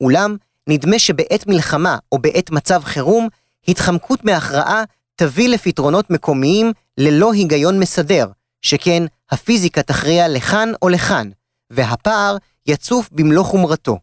[0.00, 0.36] אולם,
[0.68, 3.28] נדמה שבעת מלחמה או בעת מצב חירום,
[3.68, 4.84] התחמקות מהכרעה
[5.16, 8.26] תביא לפתרונות מקומיים ללא היגיון מסדר,
[8.62, 11.30] שכן הפיזיקה תכריע לכאן או לכאן,
[11.70, 13.98] והפער יצוף במלוא חומרתו.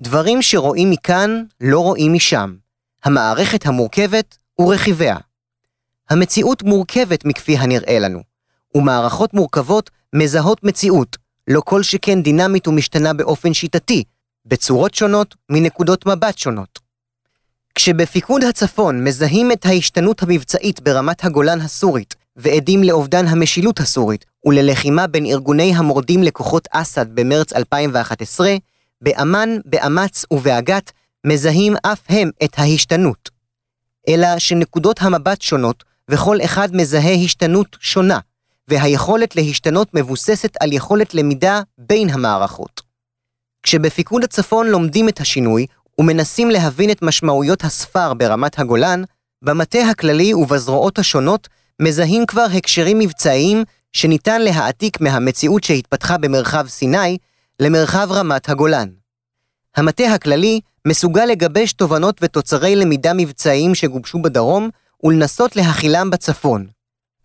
[0.00, 2.56] דברים שרואים מכאן לא רואים משם.
[3.04, 5.16] המערכת המורכבת ורכיביה.
[6.10, 8.20] המציאות מורכבת מכפי הנראה לנו,
[8.74, 11.16] ומערכות מורכבות מזהות מציאות,
[11.48, 14.04] לא כל שכן דינמית ומשתנה באופן שיטתי,
[14.46, 16.78] בצורות שונות מנקודות מבט שונות.
[17.74, 25.26] כשבפיקוד הצפון מזהים את ההשתנות המבצעית ברמת הגולן הסורית, ועדים לאובדן המשילות הסורית וללחימה בין
[25.26, 28.56] ארגוני המורדים לכוחות אסד במרץ 2011,
[29.00, 30.92] באמ"ן, באמ"ץ ובאג"ת
[31.26, 33.28] מזהים אף הם את ההשתנות.
[34.08, 38.18] אלא שנקודות המבט שונות וכל אחד מזהה השתנות שונה,
[38.68, 42.82] והיכולת להשתנות מבוססת על יכולת למידה בין המערכות.
[43.62, 45.66] כשבפיקוד הצפון לומדים את השינוי
[45.98, 49.02] ומנסים להבין את משמעויות הספר ברמת הגולן,
[49.42, 51.48] במטה הכללי ובזרועות השונות
[51.80, 57.18] מזהים כבר הקשרים מבצעיים שניתן להעתיק מהמציאות שהתפתחה במרחב סיני
[57.60, 58.88] למרחב רמת הגולן.
[59.76, 64.68] המטה הכללי מסוגל לגבש תובנות ותוצרי למידה מבצעיים שגובשו בדרום
[65.04, 66.66] ולנסות להכילם בצפון.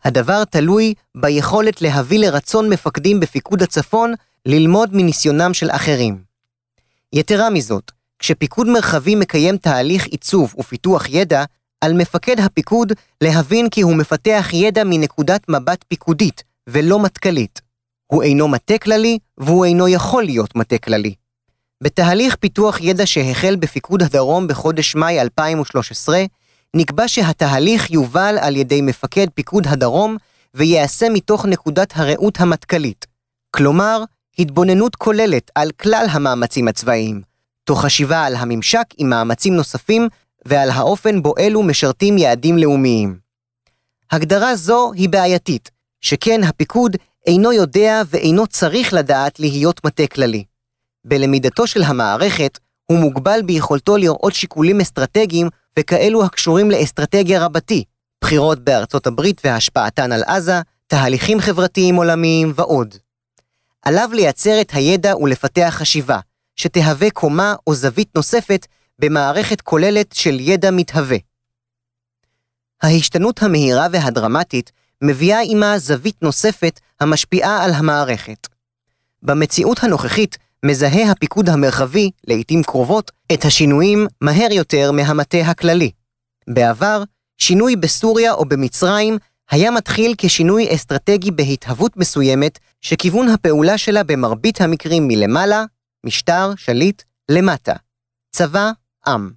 [0.03, 4.13] הדבר תלוי ביכולת להביא לרצון מפקדים בפיקוד הצפון
[4.45, 6.23] ללמוד מניסיונם של אחרים.
[7.13, 11.43] יתרה מזאת, כשפיקוד מרחבי מקיים תהליך עיצוב ופיתוח ידע,
[11.83, 17.61] על מפקד הפיקוד להבין כי הוא מפתח ידע מנקודת מבט פיקודית, ולא מטכ"לית.
[18.07, 21.13] הוא אינו מטה כללי, והוא אינו יכול להיות מטה כללי.
[21.83, 26.23] בתהליך פיתוח ידע שהחל בפיקוד הדרום בחודש מאי 2013,
[26.75, 30.17] נקבע שהתהליך יובל על ידי מפקד פיקוד הדרום
[30.53, 33.05] וייעשה מתוך נקודת הראות המטכ"לית.
[33.51, 34.03] כלומר,
[34.39, 37.21] התבוננות כוללת על כלל המאמצים הצבאיים,
[37.63, 40.07] תוך חשיבה על הממשק עם מאמצים נוספים
[40.45, 43.17] ועל האופן בו אלו משרתים יעדים לאומיים.
[44.11, 45.71] הגדרה זו היא בעייתית,
[46.01, 50.43] שכן הפיקוד אינו יודע ואינו צריך לדעת להיות מטה כללי.
[51.05, 57.83] בלמידתו של המערכת, הוא מוגבל ביכולתו לראות שיקולים אסטרטגיים וכאלו הקשורים לאסטרטגיה רבתי,
[58.21, 62.95] בחירות בארצות הברית והשפעתן על עזה, תהליכים חברתיים עולמיים ועוד.
[63.81, 66.19] עליו לייצר את הידע ולפתח חשיבה,
[66.55, 68.67] שתהווה קומה או זווית נוספת
[68.99, 71.17] במערכת כוללת של ידע מתהווה.
[72.83, 74.71] ההשתנות המהירה והדרמטית
[75.01, 78.47] מביאה עימה זווית נוספת המשפיעה על המערכת.
[79.23, 85.91] במציאות הנוכחית מזהה הפיקוד המרחבי, לעיתים קרובות, את השינויים מהר יותר מהמטה הכללי.
[86.47, 87.03] בעבר,
[87.37, 89.17] שינוי בסוריה או במצרים
[89.51, 95.65] היה מתחיל כשינוי אסטרטגי בהתהוות מסוימת, שכיוון הפעולה שלה במרבית המקרים מלמעלה,
[96.05, 97.73] משטר, שליט, למטה.
[98.31, 98.71] צבא,
[99.07, 99.31] עם.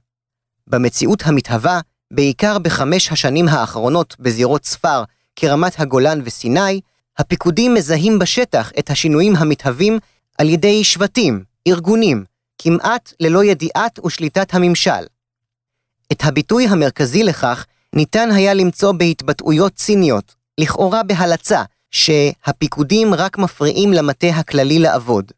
[0.67, 5.05] במציאות המתהווה, בעיקר בחמש השנים האחרונות בזירות ספר
[5.37, 6.81] כרמת הגולן וסיני,
[7.19, 9.99] הפיקודים מזהים בשטח את השינויים המתהווים
[10.39, 12.25] על ידי שבטים, ארגונים,
[12.59, 15.07] כמעט ללא ידיעת ושליטת הממשל.
[16.12, 24.27] את הביטוי המרכזי לכך ניתן היה למצוא בהתבטאויות ציניות, לכאורה בהלצה, שהפיקודים רק מפריעים למטה
[24.27, 25.33] הכללי לעבוד.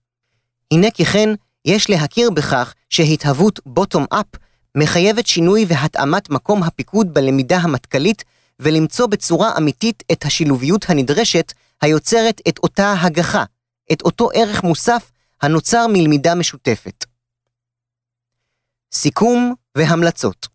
[0.70, 1.28] הנה כי כן,
[1.68, 4.26] יש להכיר בכך שהתהוות בוטום-אפ
[4.74, 8.24] מחייבת שינוי והתאמת מקום הפיקוד בלמידה המטכ"לית
[8.60, 11.52] ולמצוא בצורה אמיתית את השילוביות הנדרשת
[11.82, 13.44] היוצרת את אותה הגחה,
[13.92, 15.10] את אותו ערך מוסף
[15.42, 17.04] הנוצר מלמידה משותפת.
[18.92, 20.46] סיכום והמלצות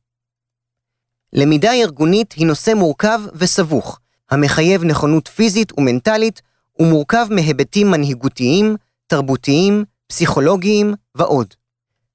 [1.34, 4.00] למידה ארגונית היא נושא מורכב וסבוך,
[4.32, 6.42] המחייב נכונות פיזית ומנטלית,
[6.80, 8.76] ומורכב מהיבטים מנהיגותיים,
[9.08, 11.54] תרבותיים, פסיכולוגיים ועוד.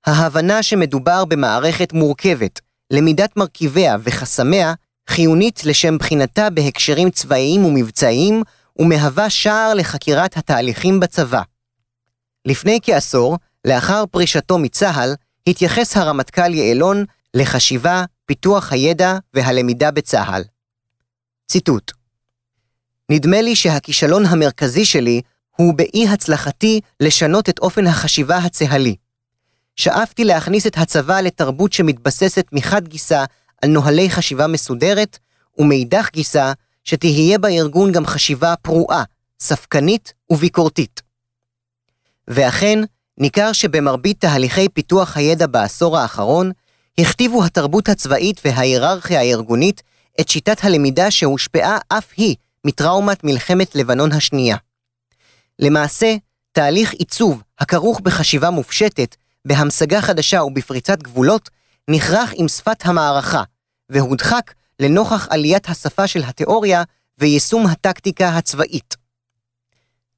[0.06, 2.60] ההבנה שמדובר במערכת מורכבת,
[2.90, 4.74] למידת מרכיביה וחסמיה,
[5.08, 8.42] חיונית לשם בחינתה בהקשרים צבאיים ומבצעיים,
[8.78, 11.42] ומהווה שער לחקירת התהליכים בצבא.
[12.44, 15.14] לפני כעשור, לאחר פרישתו מצה"ל,
[15.46, 20.42] התייחס הרמטכ"ל יעלון לחשיבה, פיתוח הידע והלמידה בצה"ל.
[21.48, 21.92] ציטוט
[23.10, 25.22] נדמה לי שהכישלון המרכזי שלי
[25.60, 28.96] הוא באי הצלחתי לשנות את אופן החשיבה הצהלי.
[29.76, 33.24] שאפתי להכניס את הצבא לתרבות שמתבססת מחד גיסא
[33.62, 35.18] על נוהלי חשיבה מסודרת,
[35.58, 36.52] ומאידך גיסא
[36.84, 39.04] שתהיה בארגון גם חשיבה פרועה,
[39.40, 41.02] ספקנית וביקורתית.
[42.28, 42.78] ואכן,
[43.18, 46.50] ניכר שבמרבית תהליכי פיתוח הידע בעשור האחרון,
[46.98, 49.82] הכתיבו התרבות הצבאית וההיררכיה הארגונית
[50.20, 54.56] את שיטת הלמידה שהושפעה אף היא מטראומת מלחמת לבנון השנייה.
[55.58, 56.16] למעשה,
[56.52, 61.50] תהליך עיצוב הכרוך בחשיבה מופשטת, בהמשגה חדשה ובפריצת גבולות,
[61.90, 63.42] נכרך עם שפת המערכה,
[63.90, 66.82] והודחק לנוכח עליית השפה של התיאוריה
[67.18, 68.96] ויישום הטקטיקה הצבאית.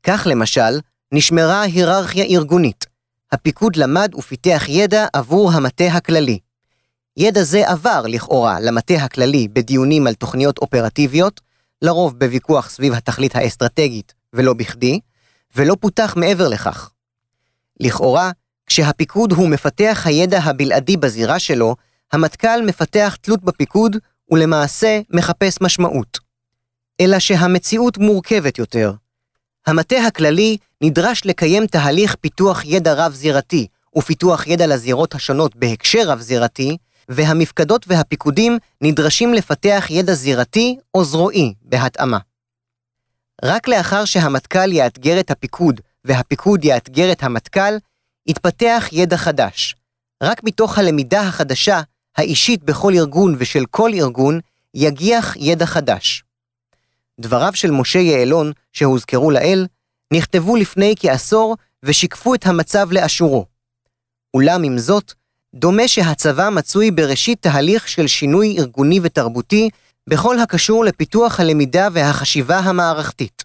[0.03, 0.81] כך למשל,
[1.13, 2.87] נשמרה היררכיה ארגונית.
[3.33, 6.39] הפיקוד למד ופיתח ידע עבור המטה הכללי.
[7.17, 11.41] ידע זה עבר, לכאורה, למטה הכללי בדיונים על תוכניות אופרטיביות,
[11.83, 15.01] לרוב בוויכוח סביב התכלית האסטרטגית, ולא בכדי,
[15.57, 16.91] ולא פותח מעבר לכך.
[17.81, 18.31] לכאורה,
[18.67, 21.77] כשהפיקוד הוא מפתח הידע הבלעדי בזירה שלו,
[22.13, 23.97] המטכ"ל מפתח תלות בפיקוד,
[24.31, 26.19] ולמעשה מחפש משמעות.
[27.01, 28.93] אלא שהמציאות מורכבת יותר.
[29.67, 36.77] המטה הכללי נדרש לקיים תהליך פיתוח ידע רב-זירתי ופיתוח ידע לזירות השונות בהקשר רב-זירתי,
[37.09, 42.19] והמפקדות והפיקודים נדרשים לפתח ידע זירתי או זרועי בהתאמה.
[43.43, 47.75] רק לאחר שהמטכ"ל יאתגר את הפיקוד והפיקוד יאתגר את המטכ"ל,
[48.27, 49.77] יתפתח ידע חדש.
[50.23, 51.81] רק מתוך הלמידה החדשה,
[52.17, 54.41] האישית בכל ארגון ושל כל ארגון,
[54.75, 56.25] יגיח ידע חדש.
[57.21, 59.67] דבריו של משה יעלון, שהוזכרו לעיל,
[60.13, 63.47] נכתבו לפני כעשור ושיקפו את המצב לאשורו.
[64.35, 65.13] אולם עם זאת,
[65.55, 69.71] דומה שהצבא מצוי בראשית תהליך של שינוי ארגוני ותרבותי
[70.11, 73.45] בכל הקשור לפיתוח הלמידה והחשיבה המערכתית.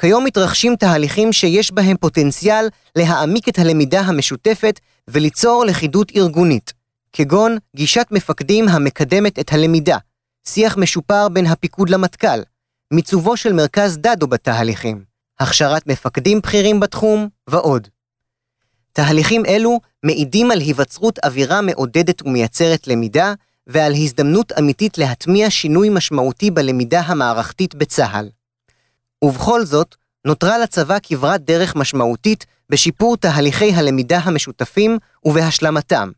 [0.00, 6.72] כיום מתרחשים תהליכים שיש בהם פוטנציאל להעמיק את הלמידה המשותפת וליצור לכידות ארגונית,
[7.12, 9.98] כגון גישת מפקדים המקדמת את הלמידה,
[10.48, 12.40] שיח משופר בין הפיקוד למטכ"ל,
[12.92, 15.04] מיצובו של מרכז דדו בתהליכים,
[15.40, 17.88] הכשרת מפקדים בכירים בתחום ועוד.
[18.92, 23.34] תהליכים אלו מעידים על היווצרות אווירה מעודדת ומייצרת למידה,
[23.66, 28.28] ועל הזדמנות אמיתית להטמיע שינוי משמעותי בלמידה המערכתית בצה"ל.
[29.22, 29.94] ובכל זאת,
[30.24, 36.10] נותרה לצבא כברת דרך משמעותית בשיפור תהליכי הלמידה המשותפים ובהשלמתם.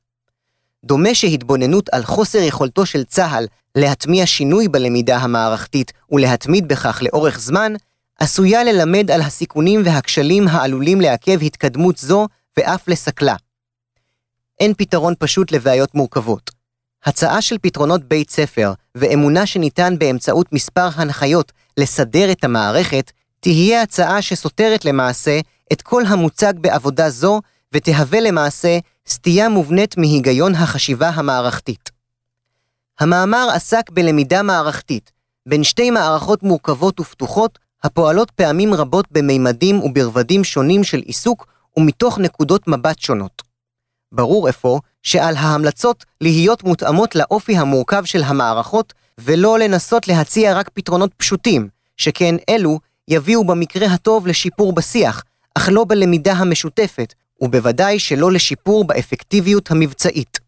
[0.84, 7.72] דומה שהתבוננות על חוסר יכולתו של צה"ל להטמיע שינוי בלמידה המערכתית ולהתמיד בכך לאורך זמן,
[8.18, 13.36] עשויה ללמד על הסיכונים והכשלים העלולים לעכב התקדמות זו ואף לסכלה.
[14.60, 16.57] אין פתרון פשוט לבעיות מורכבות.
[17.04, 24.22] הצעה של פתרונות בית ספר ואמונה שניתן באמצעות מספר הנחיות לסדר את המערכת, תהיה הצעה
[24.22, 25.40] שסותרת למעשה
[25.72, 27.40] את כל המוצג בעבודה זו
[27.72, 31.90] ותהווה למעשה סטייה מובנית מהיגיון החשיבה המערכתית.
[33.00, 35.12] המאמר עסק בלמידה מערכתית,
[35.46, 41.46] בין שתי מערכות מורכבות ופתוחות, הפועלות פעמים רבות במימדים וברבדים שונים של עיסוק
[41.76, 43.47] ומתוך נקודות מבט שונות.
[44.12, 51.14] ברור אפוא שעל ההמלצות להיות מותאמות לאופי המורכב של המערכות, ולא לנסות להציע רק פתרונות
[51.16, 52.78] פשוטים, שכן אלו
[53.08, 60.38] יביאו במקרה הטוב לשיפור בשיח, אך לא בלמידה המשותפת, ובוודאי שלא לשיפור באפקטיביות המבצעית.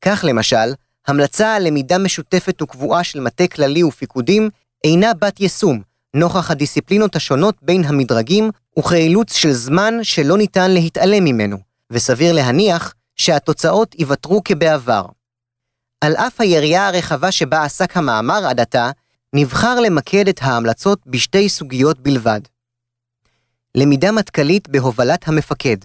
[0.00, 0.74] כך למשל,
[1.06, 4.50] המלצה על למידה משותפת וקבועה של מטה כללי ופיקודים
[4.84, 5.80] אינה בת יישום,
[6.14, 11.56] נוכח הדיסציפלינות השונות בין המדרגים וכאילוץ של זמן שלא ניתן להתעלם ממנו,
[11.90, 15.06] וסביר להניח שהתוצאות ייוותרו כבעבר.
[16.00, 18.90] על אף היריעה הרחבה שבה עסק המאמר עד עתה,
[19.32, 22.40] נבחר למקד את ההמלצות בשתי סוגיות בלבד.
[23.74, 25.76] למידה מטכ"לית בהובלת המפקד.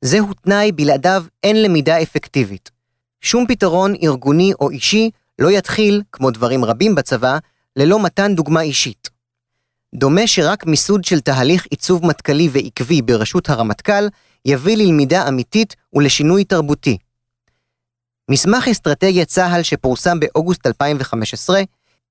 [0.00, 2.70] זהו תנאי בלעדיו אין למידה אפקטיבית.
[3.20, 7.38] שום פתרון ארגוני או אישי לא יתחיל, כמו דברים רבים בצבא,
[7.76, 9.08] ללא מתן דוגמה אישית.
[9.94, 14.08] דומה שרק מיסוד של תהליך עיצוב מטכ"לי ועקבי בראשות הרמטכ"ל
[14.46, 16.98] יביא ללמידה אמיתית ולשינוי תרבותי.
[18.30, 21.60] מסמך אסטרטגיית צה"ל שפורסם באוגוסט 2015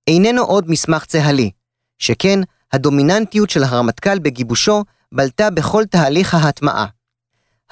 [0.07, 1.51] איננו עוד מסמך צה"לי,
[1.99, 2.39] שכן
[2.73, 6.85] הדומיננטיות של הרמטכ"ל בגיבושו בלטה בכל תהליך ההטמעה.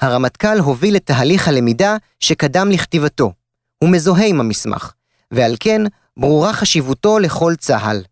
[0.00, 3.32] הרמטכ"ל הוביל את תהליך הלמידה שקדם לכתיבתו.
[3.78, 4.92] הוא מזוהה עם המסמך,
[5.30, 5.82] ועל כן
[6.16, 8.02] ברורה חשיבותו לכל צה"ל.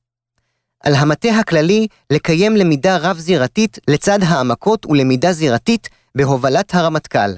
[0.81, 7.31] על המטה הכללי לקיים למידה רב-זירתית לצד העמקות ולמידה זירתית בהובלת הרמטכ"ל.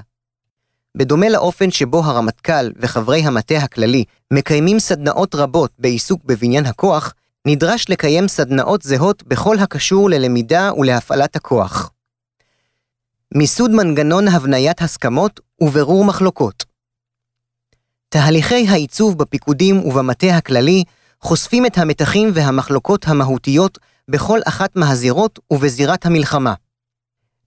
[0.97, 7.15] בדומה לאופן שבו הרמטכ"ל וחברי המטה הכללי מקיימים סדנאות רבות בעיסוק בבניין הכוח,
[7.47, 11.91] נדרש לקיים סדנאות זהות בכל הקשור ללמידה ולהפעלת הכוח.
[13.35, 16.65] מיסוד מנגנון הבניית הסכמות וברור מחלוקות.
[18.09, 20.85] תהליכי העיצוב בפיקודים ובמטה הכללי
[21.21, 26.55] חושפים את המתחים והמחלוקות המהותיות בכל אחת מהזירות ובזירת המלחמה.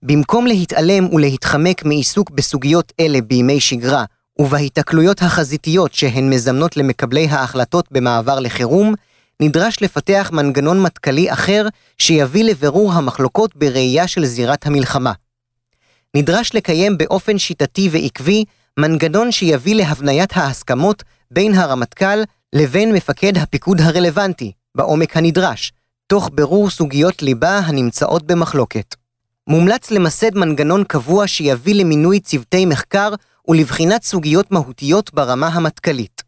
[0.02, 4.04] במקום להתעלם ולהתחמק מעיסוק בסוגיות אלה בימי שגרה
[4.38, 8.94] ובהיתקלויות החזיתיות שהן מזמנות למקבלי ההחלטות במעבר לחירום,
[9.42, 11.66] נדרש לפתח מנגנון מטכ"לי אחר
[11.98, 15.12] שיביא לבירור המחלוקות בראייה של זירת המלחמה.
[16.16, 18.44] נדרש לקיים באופן שיטתי ועקבי
[18.78, 22.22] מנגנון שיביא להבניית ההסכמות בין הרמטכ"ל
[22.52, 25.72] לבין מפקד הפיקוד הרלוונטי, בעומק הנדרש,
[26.06, 28.94] תוך בירור סוגיות ליבה הנמצאות במחלוקת.
[29.48, 33.14] מומלץ למסד מנגנון קבוע שיביא למינוי צוותי מחקר
[33.48, 36.22] ולבחינת סוגיות מהותיות ברמה המטכ"לית.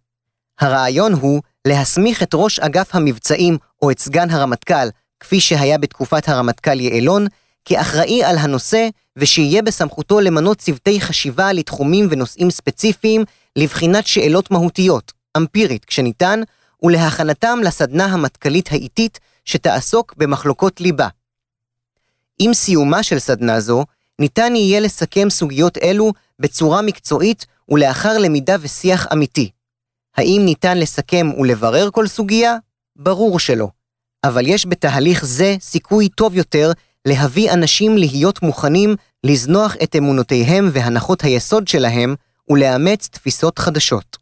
[0.60, 4.88] הרעיון הוא להסמיך את ראש אגף המבצעים או את סגן הרמטכ"ל,
[5.20, 7.26] כפי שהיה בתקופת הרמטכ"ל יעלון,
[7.64, 13.24] כאחראי על הנושא ושיהיה בסמכותו למנות צוותי חשיבה לתחומים ונושאים ספציפיים
[13.56, 16.40] לבחינת שאלות מהותיות, אמפירית כשניתן,
[16.82, 21.08] ולהכנתם לסדנה המטכ"לית האיטית שתעסוק במחלוקות ליבה.
[22.42, 23.84] עם סיומה של סדנה זו,
[24.18, 29.50] ניתן יהיה לסכם סוגיות אלו בצורה מקצועית ולאחר למידה ושיח אמיתי.
[30.16, 32.56] האם ניתן לסכם ולברר כל סוגיה?
[32.96, 33.68] ברור שלא.
[34.24, 36.72] אבל יש בתהליך זה סיכוי טוב יותר
[37.08, 42.14] להביא אנשים להיות מוכנים לזנוח את אמונותיהם והנחות היסוד שלהם
[42.48, 44.16] ולאמץ תפיסות חדשות.